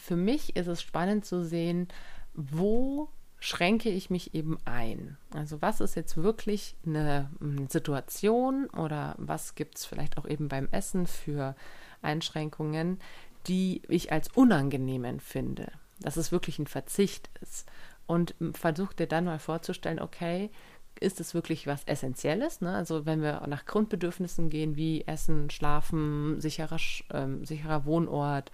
Für 0.00 0.16
mich 0.16 0.56
ist 0.56 0.66
es 0.66 0.82
spannend 0.82 1.24
zu 1.24 1.44
sehen, 1.44 1.86
wo 2.34 3.08
schränke 3.42 3.88
ich 3.88 4.08
mich 4.08 4.36
eben 4.36 4.56
ein. 4.66 5.16
Also 5.34 5.60
was 5.60 5.80
ist 5.80 5.96
jetzt 5.96 6.16
wirklich 6.16 6.76
eine, 6.86 7.28
eine 7.40 7.66
Situation 7.68 8.66
oder 8.66 9.16
was 9.18 9.56
gibt 9.56 9.78
es 9.78 9.84
vielleicht 9.84 10.16
auch 10.16 10.26
eben 10.26 10.46
beim 10.46 10.68
Essen 10.70 11.08
für 11.08 11.56
Einschränkungen, 12.02 13.00
die 13.48 13.82
ich 13.88 14.12
als 14.12 14.28
unangenehm 14.28 15.02
empfinde, 15.02 15.72
dass 15.98 16.16
es 16.16 16.30
wirklich 16.30 16.60
ein 16.60 16.68
Verzicht 16.68 17.30
ist. 17.40 17.68
Und 18.06 18.36
versuch 18.52 18.92
dir 18.92 19.08
dann 19.08 19.24
mal 19.24 19.40
vorzustellen, 19.40 19.98
okay, 19.98 20.50
ist 21.00 21.18
es 21.18 21.34
wirklich 21.34 21.66
was 21.66 21.82
Essentielles? 21.82 22.60
Ne? 22.60 22.72
Also 22.72 23.06
wenn 23.06 23.22
wir 23.22 23.44
nach 23.48 23.66
Grundbedürfnissen 23.66 24.50
gehen, 24.50 24.76
wie 24.76 25.04
Essen, 25.06 25.50
Schlafen, 25.50 26.40
sicherer, 26.40 26.78
äh, 27.08 27.44
sicherer 27.44 27.86
Wohnort, 27.86 28.52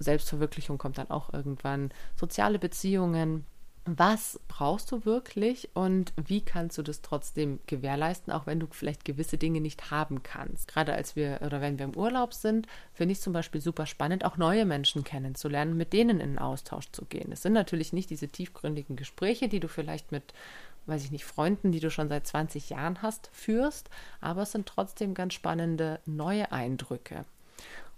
Selbstverwirklichung 0.00 0.78
kommt 0.78 0.98
dann 0.98 1.10
auch 1.10 1.32
irgendwann, 1.32 1.90
soziale 2.16 2.58
Beziehungen, 2.58 3.46
was 3.86 4.40
brauchst 4.48 4.90
du 4.90 5.04
wirklich 5.04 5.70
und 5.74 6.12
wie 6.16 6.40
kannst 6.40 6.76
du 6.76 6.82
das 6.82 7.02
trotzdem 7.02 7.60
gewährleisten, 7.66 8.32
auch 8.32 8.46
wenn 8.46 8.58
du 8.58 8.66
vielleicht 8.70 9.04
gewisse 9.04 9.38
Dinge 9.38 9.60
nicht 9.60 9.92
haben 9.92 10.24
kannst. 10.24 10.66
Gerade 10.66 10.92
als 10.92 11.14
wir 11.14 11.40
oder 11.44 11.60
wenn 11.60 11.78
wir 11.78 11.84
im 11.84 11.96
Urlaub 11.96 12.34
sind, 12.34 12.66
finde 12.92 13.12
ich 13.12 13.20
zum 13.20 13.32
Beispiel 13.32 13.60
super 13.60 13.86
spannend, 13.86 14.24
auch 14.24 14.36
neue 14.36 14.66
Menschen 14.66 15.04
kennenzulernen, 15.04 15.76
mit 15.76 15.92
denen 15.92 16.18
in 16.18 16.30
den 16.30 16.38
Austausch 16.38 16.90
zu 16.90 17.04
gehen. 17.04 17.30
Es 17.30 17.42
sind 17.42 17.52
natürlich 17.52 17.92
nicht 17.92 18.10
diese 18.10 18.28
tiefgründigen 18.28 18.96
Gespräche, 18.96 19.48
die 19.48 19.60
du 19.60 19.68
vielleicht 19.68 20.10
mit, 20.10 20.34
weiß 20.86 21.04
ich 21.04 21.12
nicht, 21.12 21.24
Freunden, 21.24 21.70
die 21.70 21.80
du 21.80 21.90
schon 21.90 22.08
seit 22.08 22.26
20 22.26 22.70
Jahren 22.70 23.02
hast, 23.02 23.30
führst, 23.32 23.88
aber 24.20 24.42
es 24.42 24.52
sind 24.52 24.66
trotzdem 24.66 25.14
ganz 25.14 25.34
spannende 25.34 26.00
neue 26.06 26.50
Eindrücke. 26.50 27.24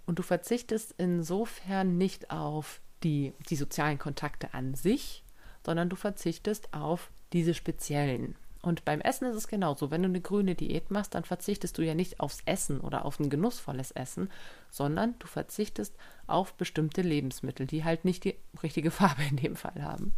Und 0.05 0.19
du 0.19 0.23
verzichtest 0.23 0.95
insofern 0.99 1.97
nicht 1.97 2.31
auf 2.31 2.81
die, 3.03 3.33
die 3.49 3.57
sozialen 3.57 3.99
Kontakte 3.99 4.53
an 4.53 4.75
sich, 4.75 5.23
sondern 5.69 5.91
du 5.91 5.97
verzichtest 5.97 6.73
auf 6.73 7.11
diese 7.35 7.53
speziellen. 7.53 8.37
Und 8.63 8.87
beim 8.87 9.03
Essen 9.03 9.27
ist 9.27 9.37
es 9.37 9.49
genauso. 9.49 9.91
Wenn 9.91 10.03
du 10.03 10.09
eine 10.09 10.23
grüne 10.23 10.55
Diät 10.55 10.91
machst, 10.91 11.15
dann 11.15 11.25
verzichtest 11.25 11.77
du 11.77 11.83
ja 11.83 11.95
nicht 11.95 12.21
aufs 12.21 12.39
Essen 12.47 12.81
oder 12.81 13.05
auf 13.05 13.21
ein 13.21 13.29
genussvolles 13.29 13.91
Essen, 13.91 14.31
sondern 14.71 15.15
du 15.19 15.27
verzichtest 15.27 15.95
auf 16.27 16.55
bestimmte 16.55 17.03
Lebensmittel, 17.03 17.67
die 17.67 17.85
halt 17.85 18.07
nicht 18.07 18.25
die 18.25 18.35
richtige 18.63 18.91
Farbe 18.99 19.25
in 19.29 19.37
dem 19.37 19.57
Fall 19.57 19.83
haben. 19.83 20.15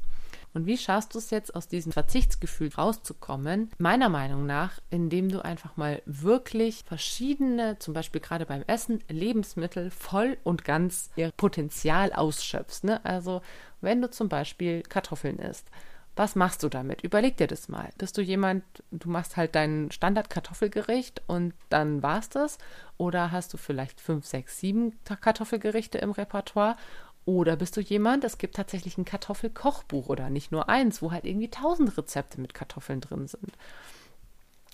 Und 0.53 0.67
wie 0.67 0.79
schaffst 0.79 1.15
du 1.15 1.19
es 1.19 1.31
jetzt, 1.31 1.55
aus 1.55 1.69
diesem 1.69 1.93
Verzichtsgefühl 1.93 2.71
rauszukommen? 2.77 3.71
Meiner 3.79 4.09
Meinung 4.09 4.47
nach, 4.47 4.81
indem 4.91 5.29
du 5.31 5.45
einfach 5.45 5.77
mal 5.77 6.03
wirklich 6.07 6.85
verschiedene, 6.85 7.79
zum 7.79 7.95
Beispiel 7.95 8.21
gerade 8.21 8.47
beim 8.47 8.63
Essen, 8.67 9.03
Lebensmittel 9.09 9.91
voll 9.91 10.39
und 10.43 10.65
ganz 10.65 11.11
ihr 11.15 11.31
Potenzial 11.37 12.13
ausschöpfst. 12.13 12.83
Ne? 12.83 13.05
Also 13.05 13.43
wenn 13.81 14.03
du 14.03 14.11
zum 14.11 14.29
Beispiel 14.29 14.83
Kartoffeln 14.83 15.39
isst 15.39 15.69
Was 16.17 16.37
machst 16.37 16.63
du 16.63 16.69
damit? 16.69 17.03
Überleg 17.03 17.37
dir 17.37 17.47
das 17.47 17.69
mal. 17.69 17.91
Bist 17.97 18.19
du 18.19 18.23
jemand, 18.23 18.65
du 18.91 19.09
machst 19.09 19.37
halt 19.37 19.55
dein 19.55 19.91
Standard-Kartoffelgericht 19.91 21.23
und 21.29 21.55
dann 21.69 22.03
war's 22.03 22.29
das? 22.29 22.59
Oder 22.99 23.31
hast 23.33 23.55
du 23.55 23.57
vielleicht 23.57 24.01
fünf, 24.01 24.27
sechs, 24.27 24.59
sieben 24.59 24.99
Kartoffelgerichte 25.05 25.99
im 25.99 26.11
Repertoire? 26.11 26.77
Oder 27.25 27.57
bist 27.57 27.77
du 27.77 27.81
jemand, 27.81 28.25
es 28.25 28.39
gibt 28.39 28.57
tatsächlich 28.57 28.99
ein 28.99 29.05
Kartoffelkochbuch 29.05 30.09
oder 30.09 30.31
nicht 30.31 30.53
nur 30.53 30.69
eins, 30.69 31.01
wo 31.01 31.13
halt 31.13 31.25
irgendwie 31.25 31.51
tausend 31.51 31.97
Rezepte 31.97 32.41
mit 32.41 32.55
Kartoffeln 32.55 33.01
drin 33.01 33.29
sind. 33.29 33.53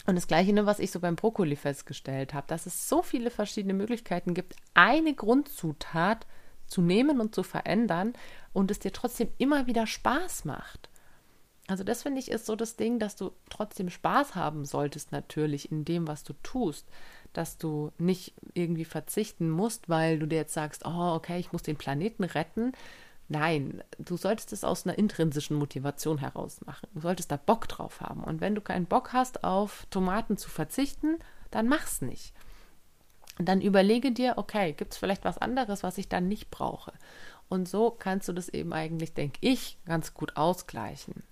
Und 0.07 0.15
das 0.15 0.29
Gleiche, 0.29 0.53
ne, 0.53 0.67
was 0.67 0.79
ich 0.79 0.93
so 0.93 1.01
beim 1.01 1.17
Brokkoli 1.17 1.57
festgestellt 1.57 2.33
habe, 2.33 2.47
dass 2.47 2.67
es 2.67 2.89
so 2.89 3.03
viele 3.03 3.31
verschiedene 3.31 3.75
Möglichkeiten 3.75 4.35
gibt, 4.35 4.55
eine 4.75 5.15
Grundzutat 5.15 6.27
zu 6.67 6.83
nehmen 6.83 7.21
und 7.21 7.35
zu 7.35 7.43
verändern 7.43 8.13
und 8.53 8.71
es 8.71 8.79
dir 8.79 8.93
trotzdem 8.93 9.29
immer 9.39 9.67
wieder 9.67 9.87
Spaß 9.87 10.45
macht. 10.45 10.89
Also 11.69 11.83
das 11.83 12.03
finde 12.03 12.21
ich 12.21 12.31
ist 12.31 12.47
so 12.47 12.55
das 12.55 12.77
Ding, 12.77 12.99
dass 12.99 13.17
du 13.17 13.33
trotzdem 13.51 13.91
Spaß 13.91 14.35
haben 14.35 14.65
solltest 14.65 15.11
natürlich 15.11 15.73
in 15.73 15.85
dem, 15.85 16.07
was 16.07 16.23
du 16.23 16.33
tust, 16.43 16.87
dass 17.33 17.59
du 17.59 17.91
nicht 17.99 18.35
irgendwie 18.55 18.85
verzichten 18.85 19.51
musst, 19.51 19.89
weil 19.89 20.19
du 20.19 20.27
dir 20.27 20.37
jetzt 20.37 20.55
sagst, 20.55 20.87
oh 20.87 21.15
okay, 21.15 21.39
ich 21.39 21.53
muss 21.53 21.63
den 21.63 21.77
Planeten 21.77 22.25
retten, 22.25 22.73
Nein, 23.29 23.83
du 23.99 24.17
solltest 24.17 24.53
es 24.53 24.63
aus 24.63 24.87
einer 24.87 24.99
intrinsischen 24.99 25.57
Motivation 25.57 26.19
heraus 26.19 26.61
machen. 26.65 26.89
Du 26.95 27.01
solltest 27.01 27.33
da 27.33 27.37
Bock 27.37 27.67
drauf 27.67 28.01
haben. 28.01 28.23
Und 28.23 28.41
wenn 28.41 28.55
du 28.55 28.61
keinen 28.61 28.87
Bock 28.87 29.13
hast, 29.13 29.43
auf 29.43 29.87
Tomaten 29.91 30.37
zu 30.37 30.49
verzichten, 30.49 31.19
dann 31.51 31.67
mach's 31.67 32.03
nicht. 32.03 32.33
Und 33.39 33.49
dann 33.49 33.61
überlege 33.61 34.13
dir, 34.13 34.35
okay, 34.37 34.73
gibt 34.73 34.93
es 34.93 34.99
vielleicht 34.99 35.25
was 35.25 35.39
anderes, 35.39 35.83
was 35.83 35.99
ich 35.99 36.09
dann 36.09 36.29
nicht 36.29 36.51
brauche? 36.51 36.93
Und 37.49 37.69
so 37.69 37.91
kannst 37.91 38.29
du 38.29 38.33
das 38.33 38.49
eben 38.49 38.73
eigentlich, 38.73 39.15
denke 39.15 39.39
ich, 39.41 39.79
ganz 39.85 40.15
gut 40.15 40.37
ausgleichen. 40.37 41.23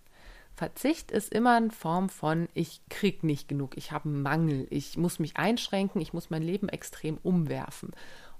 Verzicht 0.54 1.10
ist 1.10 1.32
immer 1.32 1.58
in 1.58 1.72
Form 1.72 2.08
von, 2.08 2.48
ich 2.54 2.80
krieg 2.88 3.24
nicht 3.24 3.48
genug, 3.48 3.76
ich 3.76 3.90
habe 3.90 4.08
einen 4.08 4.22
Mangel, 4.22 4.68
ich 4.70 4.96
muss 4.96 5.18
mich 5.18 5.36
einschränken, 5.36 6.00
ich 6.00 6.12
muss 6.12 6.30
mein 6.30 6.42
Leben 6.42 6.68
extrem 6.68 7.18
umwerfen. 7.22 7.90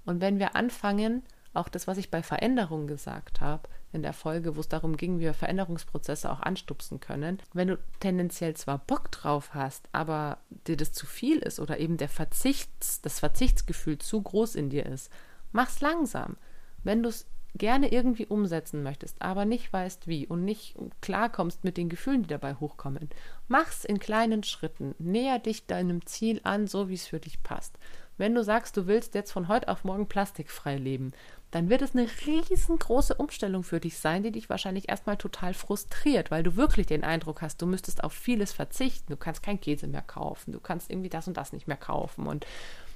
Und 0.05 0.21
wenn 0.21 0.39
wir 0.39 0.55
anfangen, 0.55 1.23
auch 1.53 1.67
das, 1.67 1.87
was 1.87 1.97
ich 1.97 2.11
bei 2.11 2.23
Veränderungen 2.23 2.87
gesagt 2.87 3.41
habe, 3.41 3.67
in 3.95 4.03
der 4.03 4.13
Folge, 4.13 4.55
wo 4.55 4.59
es 4.59 4.67
darum 4.67 4.97
ging, 4.97 5.17
wie 5.17 5.23
wir 5.23 5.33
Veränderungsprozesse 5.33 6.31
auch 6.31 6.41
anstupsen 6.41 6.99
können. 6.99 7.39
Wenn 7.53 7.69
du 7.69 7.79
tendenziell 7.99 8.55
zwar 8.55 8.77
Bock 8.77 9.11
drauf 9.11 9.55
hast, 9.55 9.89
aber 9.91 10.37
dir 10.67 10.77
das 10.77 10.91
zu 10.91 11.07
viel 11.07 11.39
ist 11.39 11.59
oder 11.59 11.79
eben 11.79 11.97
der 11.97 12.09
Verzichts, 12.09 13.01
das 13.01 13.19
Verzichtsgefühl 13.19 13.97
zu 13.97 14.21
groß 14.21 14.55
in 14.55 14.69
dir 14.69 14.85
ist, 14.85 15.11
mach's 15.51 15.81
langsam. 15.81 16.37
Wenn 16.83 17.01
du 17.01 17.09
es 17.09 17.25
gerne 17.57 17.91
irgendwie 17.91 18.25
umsetzen 18.25 18.83
möchtest, 18.83 19.21
aber 19.21 19.45
nicht 19.45 19.71
weißt 19.71 20.07
wie 20.07 20.27
und 20.27 20.43
nicht 20.43 20.75
klarkommst 21.01 21.63
mit 21.63 21.77
den 21.77 21.89
Gefühlen, 21.89 22.23
die 22.23 22.29
dabei 22.29 22.55
hochkommen, 22.55 23.09
mach's 23.47 23.85
in 23.85 23.99
kleinen 23.99 24.43
Schritten. 24.43 24.93
Näher 24.99 25.39
dich 25.39 25.65
deinem 25.65 26.05
Ziel 26.05 26.41
an, 26.43 26.67
so 26.67 26.89
wie 26.89 26.95
es 26.95 27.07
für 27.07 27.19
dich 27.19 27.41
passt. 27.43 27.79
Wenn 28.17 28.35
du 28.35 28.43
sagst, 28.43 28.77
du 28.77 28.87
willst 28.87 29.13
jetzt 29.15 29.31
von 29.31 29.47
heute 29.47 29.67
auf 29.67 29.83
morgen 29.83 30.07
plastikfrei 30.07 30.77
leben, 30.77 31.11
dann 31.51 31.69
wird 31.69 31.81
es 31.81 31.95
eine 31.95 32.07
riesengroße 32.25 33.15
Umstellung 33.15 33.63
für 33.63 33.79
dich 33.79 33.97
sein, 33.97 34.23
die 34.23 34.31
dich 34.31 34.49
wahrscheinlich 34.49 34.89
erstmal 34.89 35.17
total 35.17 35.53
frustriert, 35.53 36.31
weil 36.31 36.43
du 36.43 36.55
wirklich 36.55 36.87
den 36.87 37.03
Eindruck 37.03 37.41
hast, 37.41 37.61
du 37.61 37.65
müsstest 37.65 38.03
auf 38.03 38.13
vieles 38.13 38.51
verzichten. 38.51 39.13
Du 39.13 39.17
kannst 39.17 39.41
kein 39.41 39.61
Käse 39.61 39.87
mehr 39.87 40.01
kaufen, 40.01 40.51
du 40.51 40.59
kannst 40.59 40.89
irgendwie 40.89 41.09
das 41.09 41.27
und 41.27 41.37
das 41.37 41.53
nicht 41.53 41.67
mehr 41.67 41.77
kaufen 41.77 42.27
und 42.27 42.45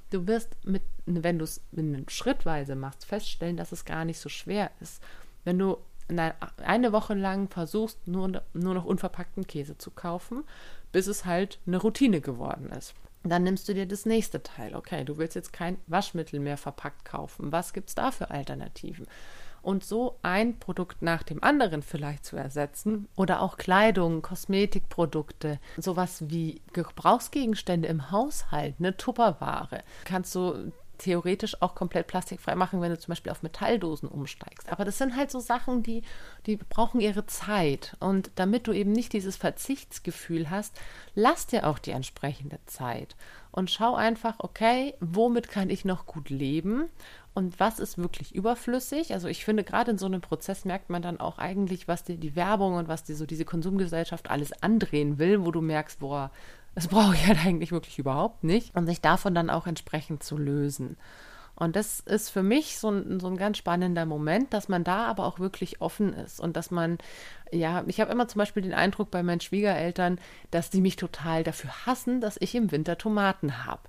du 0.10 0.28
wirst 0.28 0.50
mit, 0.66 0.82
wenn 1.06 1.40
du 1.40 1.46
es 1.46 1.62
schrittweise 2.08 2.76
machst, 2.76 3.06
feststellen, 3.06 3.58
dass 3.58 3.72
es 3.72 3.86
gar 3.86 4.06
nicht 4.06 4.20
so 4.20 4.30
schwer 4.30 4.72
ist. 4.82 5.02
Wenn 5.44 5.58
du 5.58 5.78
eine 6.10 6.92
Woche 6.92 7.14
lang 7.14 7.50
versuchst, 7.50 8.08
nur, 8.08 8.42
nur 8.54 8.74
noch 8.74 8.86
unverpackten 8.86 9.46
Käse 9.46 9.78
zu 9.78 9.92
kaufen, 9.92 10.44
bis 10.92 11.06
es 11.06 11.26
halt 11.26 11.60
eine 11.68 11.78
Routine 11.78 12.20
geworden 12.20 12.72
ist. 12.72 12.96
Dann 13.24 13.44
nimmst 13.44 13.68
du 13.68 13.74
dir 13.74 13.86
das 13.86 14.06
nächste 14.06 14.42
Teil. 14.42 14.76
Okay, 14.76 15.04
du 15.04 15.18
willst 15.18 15.36
jetzt 15.36 15.52
kein 15.52 15.78
Waschmittel 15.88 16.40
mehr 16.40 16.58
verpackt 16.58 17.04
kaufen. 17.06 17.52
Was 17.52 17.74
gibt 17.74 17.90
es 17.90 17.96
da 17.96 18.12
für 18.12 18.32
Alternativen? 18.32 19.08
Und 19.62 19.84
so 19.84 20.18
ein 20.22 20.58
Produkt 20.58 21.02
nach 21.02 21.22
dem 21.22 21.44
anderen 21.44 21.82
vielleicht 21.82 22.24
zu 22.24 22.38
ersetzen 22.38 23.10
oder 23.18 23.42
auch 23.42 23.58
Kleidung, 23.58 24.22
Kosmetikprodukte, 24.22 25.60
sowas 25.78 26.30
wie 26.30 26.62
Gebrauchsgegenstände 26.72 27.90
im 27.90 28.10
Haushalt, 28.10 28.76
eine 28.80 28.96
Tupperware. 28.96 29.84
Kannst 30.06 30.34
du 30.34 30.72
theoretisch 31.00 31.62
auch 31.62 31.74
komplett 31.74 32.08
plastikfrei 32.08 32.56
machen, 32.56 32.82
wenn 32.82 32.92
du 32.92 33.00
zum 33.00 33.12
Beispiel 33.12 33.32
auf 33.32 33.42
Metalldosen 33.42 34.08
umsteigst. 34.08 34.72
Aber 34.72 34.86
das 34.86 34.98
sind 34.98 35.16
halt 35.16 35.32
so 35.32 35.40
Sachen, 35.40 35.82
die, 35.82 36.04
die 36.46 36.58
brauchen 36.58 37.02
ihre 37.02 37.26
Zeit. 37.26 37.98
Und 38.00 38.32
damit 38.36 38.68
du 38.68 38.72
eben 38.72 38.92
nicht 38.92 39.14
dieses 39.14 39.36
Verzichtsgefühl 39.36 40.50
hast, 40.50 40.80
lass 41.16 41.48
dir 41.48 41.66
auch 41.68 41.80
die 41.80 41.92
entsprechende 41.92 42.60
Zeit. 42.66 43.16
Und 43.52 43.72
schau 43.72 43.96
einfach, 43.96 44.36
okay, 44.40 44.94
womit 45.00 45.50
kann 45.50 45.70
ich 45.72 45.84
noch 45.84 46.06
gut 46.06 46.30
leben? 46.30 46.90
Und 47.34 47.60
was 47.60 47.80
ist 47.80 47.98
wirklich 47.98 48.36
überflüssig? 48.36 49.14
Also 49.14 49.28
ich 49.28 49.46
finde, 49.46 49.64
gerade 49.64 49.92
in 49.92 49.98
so 49.98 50.06
einem 50.06 50.22
Prozess 50.22 50.66
merkt 50.66 50.90
man 50.90 51.02
dann 51.02 51.20
auch 51.20 51.38
eigentlich, 51.38 51.88
was 51.88 52.04
dir 52.04 52.18
die 52.18 52.36
Werbung 52.36 52.76
und 52.76 52.88
was 52.88 53.04
dir 53.04 53.16
so 53.16 53.26
diese 53.26 53.46
Konsumgesellschaft 53.46 54.30
alles 54.30 54.52
andrehen 54.62 55.20
will, 55.20 55.46
wo 55.46 55.52
du 55.52 55.62
merkst, 55.62 56.00
boah, 56.00 56.32
das 56.76 56.88
brauche 56.88 57.16
ich 57.16 57.28
halt 57.28 57.46
eigentlich 57.46 57.72
wirklich 57.72 58.00
überhaupt 58.00 58.44
nicht. 58.44 58.76
Und 58.76 58.86
sich 58.86 59.02
davon 59.02 59.36
dann 59.36 59.50
auch 59.50 59.68
entsprechend 59.68 60.24
zu 60.24 60.38
lösen. 60.38 60.98
Und 61.56 61.76
das 61.76 62.00
ist 62.00 62.30
für 62.30 62.42
mich 62.42 62.80
so 62.80 62.90
ein, 62.90 63.20
so 63.20 63.28
ein 63.28 63.36
ganz 63.36 63.58
spannender 63.58 64.06
Moment, 64.06 64.54
dass 64.54 64.70
man 64.70 64.86
da 64.86 65.06
aber 65.08 65.26
auch 65.26 65.40
wirklich 65.40 65.82
offen 65.82 66.14
ist 66.14 66.40
und 66.40 66.56
dass 66.56 66.72
man, 66.72 67.00
ja, 67.52 67.84
ich 67.86 68.00
habe 68.00 68.14
immer 68.14 68.30
zum 68.30 68.40
Beispiel 68.40 68.64
den 68.64 68.74
Eindruck 68.74 69.12
bei 69.12 69.24
meinen 69.24 69.42
Schwiegereltern, 69.42 70.20
dass 70.52 70.70
die 70.70 70.80
mich 70.80 70.96
total 70.96 71.44
dafür 71.44 71.72
hassen, 71.86 72.22
dass 72.22 72.38
ich 72.40 72.56
im 72.56 72.72
Winter 72.72 72.98
Tomaten 72.98 73.66
habe 73.66 73.82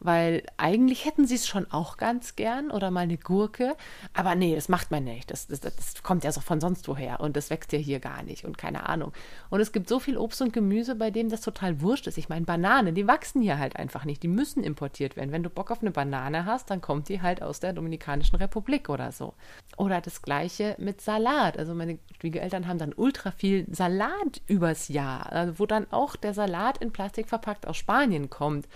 weil 0.00 0.42
eigentlich 0.56 1.04
hätten 1.04 1.26
sie 1.26 1.36
es 1.36 1.46
schon 1.46 1.70
auch 1.70 1.96
ganz 1.96 2.36
gern 2.36 2.70
oder 2.70 2.90
mal 2.90 3.00
eine 3.00 3.16
Gurke, 3.16 3.76
aber 4.12 4.34
nee, 4.34 4.54
das 4.54 4.68
macht 4.68 4.90
man 4.90 5.04
nicht. 5.04 5.30
Das, 5.30 5.46
das, 5.46 5.60
das 5.60 6.02
kommt 6.02 6.24
ja 6.24 6.32
so 6.32 6.40
von 6.40 6.60
sonst 6.60 6.86
woher 6.88 7.20
und 7.20 7.36
das 7.36 7.50
wächst 7.50 7.72
ja 7.72 7.78
hier 7.78 8.00
gar 8.00 8.22
nicht 8.22 8.44
und 8.44 8.58
keine 8.58 8.88
Ahnung. 8.88 9.12
Und 9.50 9.60
es 9.60 9.72
gibt 9.72 9.88
so 9.88 9.98
viel 9.98 10.18
Obst 10.18 10.42
und 10.42 10.52
Gemüse, 10.52 10.94
bei 10.94 11.10
dem 11.10 11.28
das 11.28 11.40
total 11.40 11.80
wurscht 11.80 12.06
ist. 12.06 12.18
Ich 12.18 12.28
meine, 12.28 12.44
Bananen, 12.44 12.94
die 12.94 13.06
wachsen 13.06 13.42
hier 13.42 13.58
halt 13.58 13.76
einfach 13.76 14.04
nicht, 14.04 14.22
die 14.22 14.28
müssen 14.28 14.62
importiert 14.62 15.16
werden. 15.16 15.32
Wenn 15.32 15.42
du 15.42 15.50
Bock 15.50 15.70
auf 15.70 15.80
eine 15.80 15.90
Banane 15.90 16.44
hast, 16.44 16.70
dann 16.70 16.80
kommt 16.80 17.08
die 17.08 17.22
halt 17.22 17.42
aus 17.42 17.60
der 17.60 17.72
Dominikanischen 17.72 18.36
Republik 18.36 18.88
oder 18.88 19.12
so. 19.12 19.34
Oder 19.76 20.00
das 20.00 20.22
gleiche 20.22 20.76
mit 20.78 21.00
Salat. 21.00 21.58
Also 21.58 21.74
meine 21.74 21.98
Schwiegereltern 22.20 22.66
haben 22.66 22.78
dann 22.78 22.94
ultra 22.94 23.30
viel 23.30 23.66
Salat 23.72 24.40
übers 24.46 24.88
Jahr, 24.88 25.32
also 25.32 25.58
wo 25.58 25.66
dann 25.66 25.86
auch 25.90 26.16
der 26.16 26.34
Salat 26.34 26.78
in 26.78 26.92
Plastik 26.92 27.28
verpackt 27.28 27.66
aus 27.66 27.76
Spanien 27.76 28.30
kommt. 28.30 28.66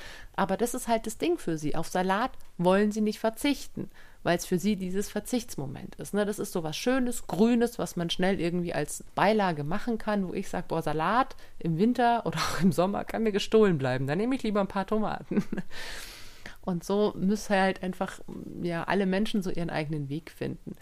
Aber 0.40 0.56
das 0.56 0.72
ist 0.72 0.88
halt 0.88 1.06
das 1.06 1.18
Ding 1.18 1.36
für 1.36 1.58
sie. 1.58 1.76
Auf 1.76 1.88
Salat 1.88 2.30
wollen 2.56 2.92
sie 2.92 3.02
nicht 3.02 3.18
verzichten, 3.18 3.90
weil 4.22 4.38
es 4.38 4.46
für 4.46 4.58
sie 4.58 4.76
dieses 4.76 5.10
Verzichtsmoment 5.10 5.96
ist. 5.96 6.14
Ne? 6.14 6.24
Das 6.24 6.38
ist 6.38 6.52
so 6.52 6.62
was 6.62 6.78
Schönes, 6.78 7.26
Grünes, 7.26 7.78
was 7.78 7.94
man 7.94 8.08
schnell 8.08 8.40
irgendwie 8.40 8.72
als 8.72 9.04
Beilage 9.14 9.64
machen 9.64 9.98
kann, 9.98 10.26
wo 10.26 10.32
ich 10.32 10.48
sage, 10.48 10.64
boah, 10.66 10.80
Salat 10.80 11.36
im 11.58 11.76
Winter 11.76 12.24
oder 12.24 12.38
auch 12.38 12.62
im 12.62 12.72
Sommer 12.72 13.04
kann 13.04 13.22
mir 13.22 13.32
gestohlen 13.32 13.76
bleiben. 13.76 14.06
Dann 14.06 14.16
nehme 14.16 14.34
ich 14.34 14.42
lieber 14.42 14.62
ein 14.62 14.66
paar 14.66 14.86
Tomaten. 14.86 15.44
Und 16.62 16.84
so 16.84 17.14
müssen 17.16 17.56
halt 17.56 17.82
einfach 17.82 18.20
ja 18.62 18.84
alle 18.84 19.06
Menschen 19.06 19.42
so 19.42 19.50
ihren 19.50 19.70
eigenen 19.70 20.08
Weg 20.08 20.30
finden. 20.30 20.72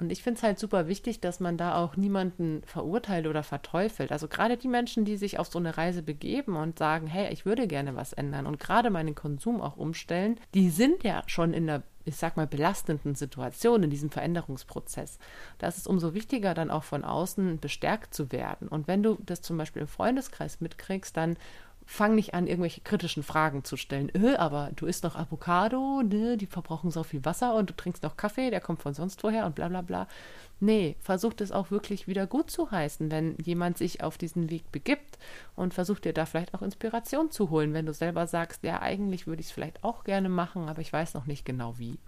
Und 0.00 0.10
ich 0.10 0.22
finde 0.22 0.38
es 0.38 0.42
halt 0.42 0.58
super 0.58 0.88
wichtig, 0.88 1.20
dass 1.20 1.38
man 1.38 1.56
da 1.56 1.76
auch 1.76 1.96
niemanden 1.96 2.62
verurteilt 2.66 3.26
oder 3.26 3.42
verteufelt. 3.42 4.10
Also 4.10 4.26
gerade 4.26 4.56
die 4.56 4.68
Menschen, 4.68 5.04
die 5.04 5.16
sich 5.16 5.38
auf 5.38 5.46
so 5.46 5.58
eine 5.58 5.76
Reise 5.76 6.02
begeben 6.02 6.56
und 6.56 6.78
sagen, 6.78 7.06
hey, 7.06 7.32
ich 7.32 7.46
würde 7.46 7.68
gerne 7.68 7.94
was 7.94 8.12
ändern 8.12 8.46
und 8.46 8.58
gerade 8.58 8.90
meinen 8.90 9.14
Konsum 9.14 9.60
auch 9.60 9.76
umstellen, 9.76 10.40
die 10.54 10.70
sind 10.70 11.04
ja 11.04 11.22
schon 11.26 11.54
in 11.54 11.66
der 11.66 11.82
ich 12.08 12.16
sag 12.16 12.36
mal, 12.36 12.46
belastenden 12.46 13.14
Situation 13.14 13.82
in 13.82 13.90
diesem 13.90 14.10
Veränderungsprozess. 14.10 15.18
Da 15.58 15.68
ist 15.68 15.76
es 15.76 15.86
umso 15.86 16.14
wichtiger, 16.14 16.54
dann 16.54 16.70
auch 16.70 16.82
von 16.82 17.04
außen 17.04 17.60
bestärkt 17.60 18.14
zu 18.14 18.32
werden. 18.32 18.66
Und 18.66 18.88
wenn 18.88 19.02
du 19.02 19.18
das 19.20 19.42
zum 19.42 19.58
Beispiel 19.58 19.82
im 19.82 19.88
Freundeskreis 19.88 20.60
mitkriegst, 20.60 21.16
dann 21.16 21.36
fang 21.90 22.14
nicht 22.14 22.34
an, 22.34 22.46
irgendwelche 22.46 22.82
kritischen 22.82 23.22
Fragen 23.22 23.64
zu 23.64 23.78
stellen. 23.78 24.12
Öh, 24.14 24.36
aber 24.36 24.70
du 24.76 24.84
isst 24.84 25.04
noch 25.04 25.16
Avocado, 25.16 26.02
ne, 26.02 26.36
die 26.36 26.46
verbrauchen 26.46 26.90
so 26.90 27.02
viel 27.02 27.24
Wasser 27.24 27.54
und 27.54 27.70
du 27.70 27.74
trinkst 27.74 28.02
noch 28.02 28.18
Kaffee, 28.18 28.50
der 28.50 28.60
kommt 28.60 28.82
von 28.82 28.92
sonst 28.92 29.24
woher 29.24 29.46
und 29.46 29.54
bla 29.54 29.68
bla 29.68 29.80
bla. 29.80 30.06
Nee, 30.60 30.96
versucht 31.00 31.40
es 31.40 31.50
auch 31.50 31.70
wirklich 31.70 32.06
wieder 32.06 32.26
gut 32.26 32.50
zu 32.50 32.70
heißen, 32.70 33.10
wenn 33.10 33.38
jemand 33.38 33.78
sich 33.78 34.02
auf 34.02 34.18
diesen 34.18 34.50
Weg 34.50 34.70
begibt 34.70 35.18
und 35.56 35.72
versucht 35.72 36.04
dir 36.04 36.12
da 36.12 36.26
vielleicht 36.26 36.52
auch 36.52 36.60
Inspiration 36.60 37.30
zu 37.30 37.48
holen, 37.48 37.72
wenn 37.72 37.86
du 37.86 37.94
selber 37.94 38.26
sagst, 38.26 38.64
ja, 38.64 38.82
eigentlich 38.82 39.26
würde 39.26 39.40
ich 39.40 39.46
es 39.46 39.52
vielleicht 39.52 39.82
auch 39.82 40.04
gerne 40.04 40.28
machen, 40.28 40.68
aber 40.68 40.82
ich 40.82 40.92
weiß 40.92 41.14
noch 41.14 41.24
nicht 41.24 41.46
genau 41.46 41.78
wie. 41.78 41.98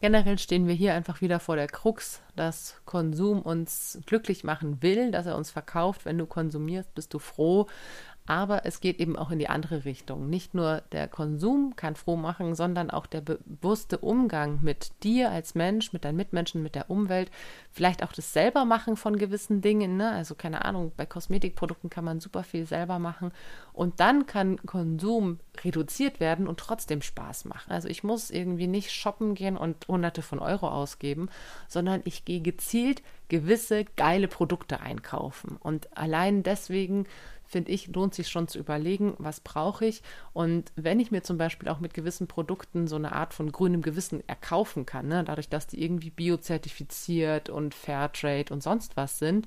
Generell 0.00 0.38
stehen 0.38 0.66
wir 0.66 0.74
hier 0.74 0.92
einfach 0.92 1.22
wieder 1.22 1.40
vor 1.40 1.56
der 1.56 1.66
Krux, 1.66 2.20
dass 2.36 2.82
Konsum 2.84 3.40
uns 3.40 3.98
glücklich 4.04 4.44
machen 4.44 4.82
will, 4.82 5.10
dass 5.10 5.24
er 5.24 5.36
uns 5.36 5.50
verkauft. 5.50 6.04
Wenn 6.04 6.18
du 6.18 6.26
konsumierst, 6.26 6.94
bist 6.94 7.14
du 7.14 7.18
froh. 7.18 7.68
Aber 8.26 8.64
es 8.64 8.80
geht 8.80 9.00
eben 9.00 9.16
auch 9.16 9.30
in 9.30 9.38
die 9.38 9.50
andere 9.50 9.84
Richtung. 9.84 10.30
Nicht 10.30 10.54
nur 10.54 10.82
der 10.92 11.08
Konsum 11.08 11.76
kann 11.76 11.94
froh 11.94 12.16
machen, 12.16 12.54
sondern 12.54 12.90
auch 12.90 13.04
der 13.04 13.20
bewusste 13.20 13.98
Umgang 13.98 14.60
mit 14.62 14.92
dir 15.02 15.30
als 15.30 15.54
Mensch, 15.54 15.92
mit 15.92 16.06
deinen 16.06 16.16
Mitmenschen, 16.16 16.62
mit 16.62 16.74
der 16.74 16.88
Umwelt, 16.88 17.30
vielleicht 17.70 18.02
auch 18.02 18.12
das 18.12 18.32
Selbermachen 18.32 18.96
von 18.96 19.18
gewissen 19.18 19.60
Dingen. 19.60 19.98
Ne? 19.98 20.10
Also 20.10 20.34
keine 20.34 20.64
Ahnung, 20.64 20.92
bei 20.96 21.04
Kosmetikprodukten 21.04 21.90
kann 21.90 22.04
man 22.04 22.20
super 22.20 22.44
viel 22.44 22.66
selber 22.66 22.98
machen 22.98 23.30
und 23.74 24.00
dann 24.00 24.24
kann 24.24 24.56
Konsum 24.64 25.38
reduziert 25.62 26.18
werden 26.18 26.48
und 26.48 26.58
trotzdem 26.58 27.02
Spaß 27.02 27.44
machen. 27.44 27.72
Also 27.72 27.88
ich 27.88 28.04
muss 28.04 28.30
irgendwie 28.30 28.68
nicht 28.68 28.90
shoppen 28.90 29.34
gehen 29.34 29.58
und 29.58 29.86
hunderte 29.86 30.22
von 30.22 30.38
Euro 30.38 30.68
ausgeben, 30.68 31.28
sondern 31.68 32.00
ich 32.04 32.24
gehe 32.24 32.40
gezielt 32.40 33.02
gewisse 33.28 33.84
geile 33.96 34.28
Produkte 34.28 34.80
einkaufen. 34.80 35.56
Und 35.60 35.96
allein 35.96 36.42
deswegen 36.42 37.06
finde 37.46 37.72
ich, 37.72 37.88
lohnt 37.88 38.14
sich 38.14 38.28
schon 38.28 38.48
zu 38.48 38.58
überlegen, 38.58 39.14
was 39.18 39.40
brauche 39.40 39.86
ich. 39.86 40.02
Und 40.32 40.72
wenn 40.76 41.00
ich 41.00 41.10
mir 41.10 41.22
zum 41.22 41.38
Beispiel 41.38 41.68
auch 41.68 41.80
mit 41.80 41.94
gewissen 41.94 42.26
Produkten 42.26 42.86
so 42.86 42.96
eine 42.96 43.12
Art 43.12 43.34
von 43.34 43.52
grünem 43.52 43.82
Gewissen 43.82 44.26
erkaufen 44.28 44.86
kann, 44.86 45.08
ne, 45.08 45.24
dadurch, 45.24 45.48
dass 45.48 45.66
die 45.66 45.82
irgendwie 45.82 46.10
biozertifiziert 46.10 47.50
und 47.50 47.74
Fairtrade 47.74 48.52
und 48.52 48.62
sonst 48.62 48.96
was 48.96 49.18
sind, 49.18 49.46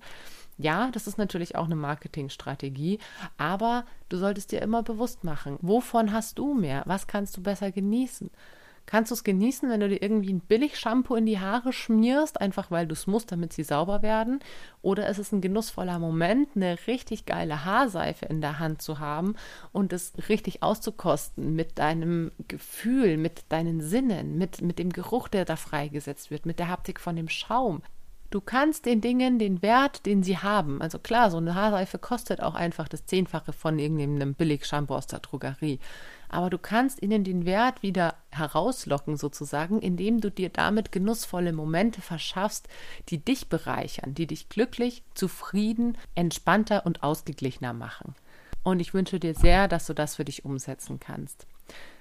ja, 0.57 0.89
das 0.91 1.05
ist 1.05 1.17
natürlich 1.17 1.55
auch 1.55 1.65
eine 1.65 1.75
Marketingstrategie, 1.75 2.99
aber 3.37 3.85
du 4.09 4.17
solltest 4.17 4.51
dir 4.51 4.61
immer 4.61 4.81
bewusst 4.81 5.23
machen, 5.23 5.57
wovon 5.61 6.11
hast 6.11 6.39
du 6.39 6.55
mehr? 6.55 6.83
Was 6.85 7.05
kannst 7.05 7.37
du 7.37 7.43
besser 7.43 7.71
genießen? 7.71 8.31
Kannst 8.87 9.11
du 9.11 9.15
es 9.15 9.25
genießen, 9.25 9.69
wenn 9.69 9.81
du 9.81 9.89
dir 9.89 10.01
irgendwie 10.01 10.31
ein 10.31 10.39
Billig-Shampoo 10.39 11.15
in 11.15 11.25
die 11.25 11.39
Haare 11.39 11.73
schmierst, 11.73 12.39
einfach 12.39 12.71
weil 12.71 12.87
du 12.87 12.93
es 12.93 13.05
musst, 13.05 13.33
damit 13.33 13.51
sie 13.51 13.63
sauber 13.63 14.01
werden? 14.01 14.39
Oder 14.81 15.09
ist 15.09 15.17
es 15.17 15.33
ein 15.33 15.41
genussvoller 15.41 15.99
Moment, 15.99 16.47
eine 16.55 16.77
richtig 16.87 17.25
geile 17.25 17.65
Haarseife 17.65 18.25
in 18.25 18.39
der 18.39 18.59
Hand 18.59 18.81
zu 18.81 18.99
haben 18.99 19.35
und 19.73 19.91
es 19.91 20.13
richtig 20.29 20.63
auszukosten 20.63 21.53
mit 21.53 21.77
deinem 21.77 22.31
Gefühl, 22.47 23.17
mit 23.17 23.43
deinen 23.49 23.81
Sinnen, 23.81 24.37
mit, 24.37 24.61
mit 24.61 24.79
dem 24.79 24.93
Geruch, 24.93 25.27
der 25.27 25.43
da 25.43 25.57
freigesetzt 25.57 26.31
wird, 26.31 26.45
mit 26.45 26.57
der 26.57 26.69
Haptik 26.69 27.01
von 27.01 27.17
dem 27.17 27.27
Schaum? 27.27 27.81
Du 28.29 28.39
kannst 28.39 28.85
den 28.85 29.01
Dingen 29.01 29.37
den 29.37 29.61
Wert, 29.61 30.05
den 30.05 30.23
sie 30.23 30.37
haben, 30.37 30.81
also 30.81 30.97
klar, 30.97 31.29
so 31.31 31.37
eine 31.37 31.55
Haarseife 31.55 31.97
kostet 31.97 32.41
auch 32.41 32.55
einfach 32.55 32.87
das 32.87 33.05
Zehnfache 33.05 33.51
von 33.51 33.79
irgendeinem 33.79 34.33
Billig-Shampoo 34.33 34.95
aus 34.95 35.07
der 35.07 35.19
Drogerie 35.19 35.79
aber 36.29 36.49
du 36.49 36.57
kannst 36.57 37.01
ihnen 37.01 37.23
den 37.23 37.45
Wert 37.45 37.83
wieder 37.83 38.15
herauslocken 38.31 39.17
sozusagen, 39.17 39.81
indem 39.81 40.21
du 40.21 40.29
dir 40.29 40.49
damit 40.49 40.91
genussvolle 40.91 41.53
Momente 41.53 42.01
verschaffst, 42.01 42.67
die 43.09 43.19
dich 43.19 43.47
bereichern, 43.47 44.13
die 44.13 44.27
dich 44.27 44.49
glücklich, 44.49 45.03
zufrieden, 45.13 45.97
entspannter 46.15 46.85
und 46.85 47.03
ausgeglichener 47.03 47.73
machen. 47.73 48.15
Und 48.63 48.79
ich 48.79 48.93
wünsche 48.93 49.19
dir 49.19 49.33
sehr, 49.33 49.67
dass 49.67 49.85
du 49.87 49.93
das 49.93 50.17
für 50.17 50.25
dich 50.25 50.43
umsetzen 50.43 50.99
kannst. 50.99 51.47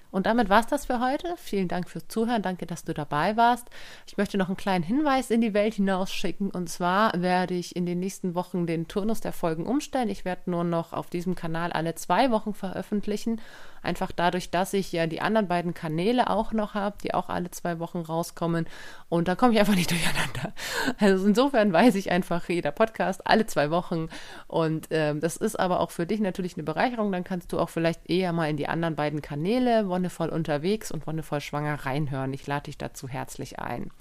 Und 0.09 0.25
damit 0.25 0.49
war 0.49 0.61
es 0.61 0.67
das 0.67 0.85
für 0.85 0.99
heute. 0.99 1.35
Vielen 1.37 1.67
Dank 1.67 1.89
fürs 1.89 2.07
Zuhören. 2.07 2.41
Danke, 2.41 2.65
dass 2.65 2.83
du 2.83 2.93
dabei 2.93 3.35
warst. 3.35 3.69
Ich 4.07 4.17
möchte 4.17 4.37
noch 4.37 4.47
einen 4.47 4.57
kleinen 4.57 4.83
Hinweis 4.83 5.29
in 5.29 5.41
die 5.41 5.53
Welt 5.53 5.75
hinausschicken. 5.75 6.49
Und 6.49 6.69
zwar 6.69 7.11
werde 7.21 7.53
ich 7.53 7.75
in 7.75 7.85
den 7.85 7.99
nächsten 7.99 8.33
Wochen 8.33 8.67
den 8.67 8.87
Turnus 8.87 9.19
der 9.19 9.33
Folgen 9.33 9.65
umstellen. 9.65 10.09
Ich 10.09 10.23
werde 10.23 10.49
nur 10.49 10.63
noch 10.63 10.93
auf 10.93 11.09
diesem 11.09 11.35
Kanal 11.35 11.71
alle 11.73 11.95
zwei 11.95 12.31
Wochen 12.31 12.53
veröffentlichen. 12.53 13.41
Einfach 13.81 14.11
dadurch, 14.11 14.51
dass 14.51 14.73
ich 14.73 14.91
ja 14.91 15.07
die 15.07 15.21
anderen 15.21 15.47
beiden 15.47 15.73
Kanäle 15.73 16.29
auch 16.29 16.53
noch 16.53 16.73
habe, 16.73 16.97
die 17.03 17.13
auch 17.13 17.29
alle 17.29 17.51
zwei 17.51 17.79
Wochen 17.79 17.99
rauskommen. 17.99 18.67
Und 19.09 19.27
da 19.27 19.35
komme 19.35 19.53
ich 19.53 19.59
einfach 19.59 19.75
nicht 19.75 19.91
durcheinander. 19.91 20.53
Also 20.99 21.25
insofern 21.25 21.71
weiß 21.73 21.95
ich 21.95 22.11
einfach 22.11 22.47
jeder 22.49 22.71
Podcast 22.71 23.25
alle 23.25 23.45
zwei 23.45 23.71
Wochen. 23.71 24.09
Und 24.47 24.87
ähm, 24.91 25.19
das 25.19 25.37
ist 25.37 25.59
aber 25.59 25.79
auch 25.79 25.91
für 25.91 26.05
dich 26.05 26.19
natürlich 26.19 26.55
eine 26.55 26.63
Bereicherung. 26.63 27.11
Dann 27.11 27.23
kannst 27.23 27.51
du 27.53 27.59
auch 27.59 27.69
vielleicht 27.69 28.09
eher 28.09 28.33
mal 28.33 28.49
in 28.49 28.57
die 28.57 28.67
anderen 28.67 28.95
beiden 28.95 29.21
Kanäle 29.21 29.87
Wonnevoll 29.87 30.29
unterwegs 30.29 30.91
und 30.91 31.07
Wonnevoll 31.07 31.41
schwanger 31.41 31.85
reinhören. 31.85 32.33
Ich 32.33 32.47
lade 32.47 32.63
dich 32.63 32.77
dazu 32.77 33.07
herzlich 33.07 33.59
ein. 33.59 33.91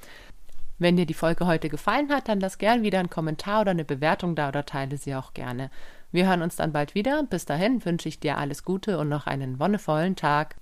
Wenn 0.78 0.96
dir 0.96 1.06
die 1.06 1.14
Folge 1.14 1.46
heute 1.46 1.68
gefallen 1.70 2.10
hat, 2.10 2.28
dann 2.28 2.40
lass 2.40 2.58
gern 2.58 2.82
wieder 2.82 2.98
einen 2.98 3.08
Kommentar 3.08 3.62
oder 3.62 3.70
eine 3.70 3.84
Bewertung 3.84 4.34
da 4.34 4.48
oder 4.48 4.66
teile 4.66 4.98
sie 4.98 5.14
auch 5.14 5.32
gerne. 5.32 5.70
Wir 6.12 6.28
hören 6.28 6.42
uns 6.42 6.56
dann 6.56 6.72
bald 6.72 6.94
wieder. 6.94 7.22
Bis 7.24 7.44
dahin 7.44 7.84
wünsche 7.84 8.08
ich 8.08 8.20
dir 8.20 8.38
alles 8.38 8.62
Gute 8.62 8.98
und 8.98 9.08
noch 9.08 9.26
einen 9.26 9.58
wonnevollen 9.58 10.16
Tag. 10.16 10.56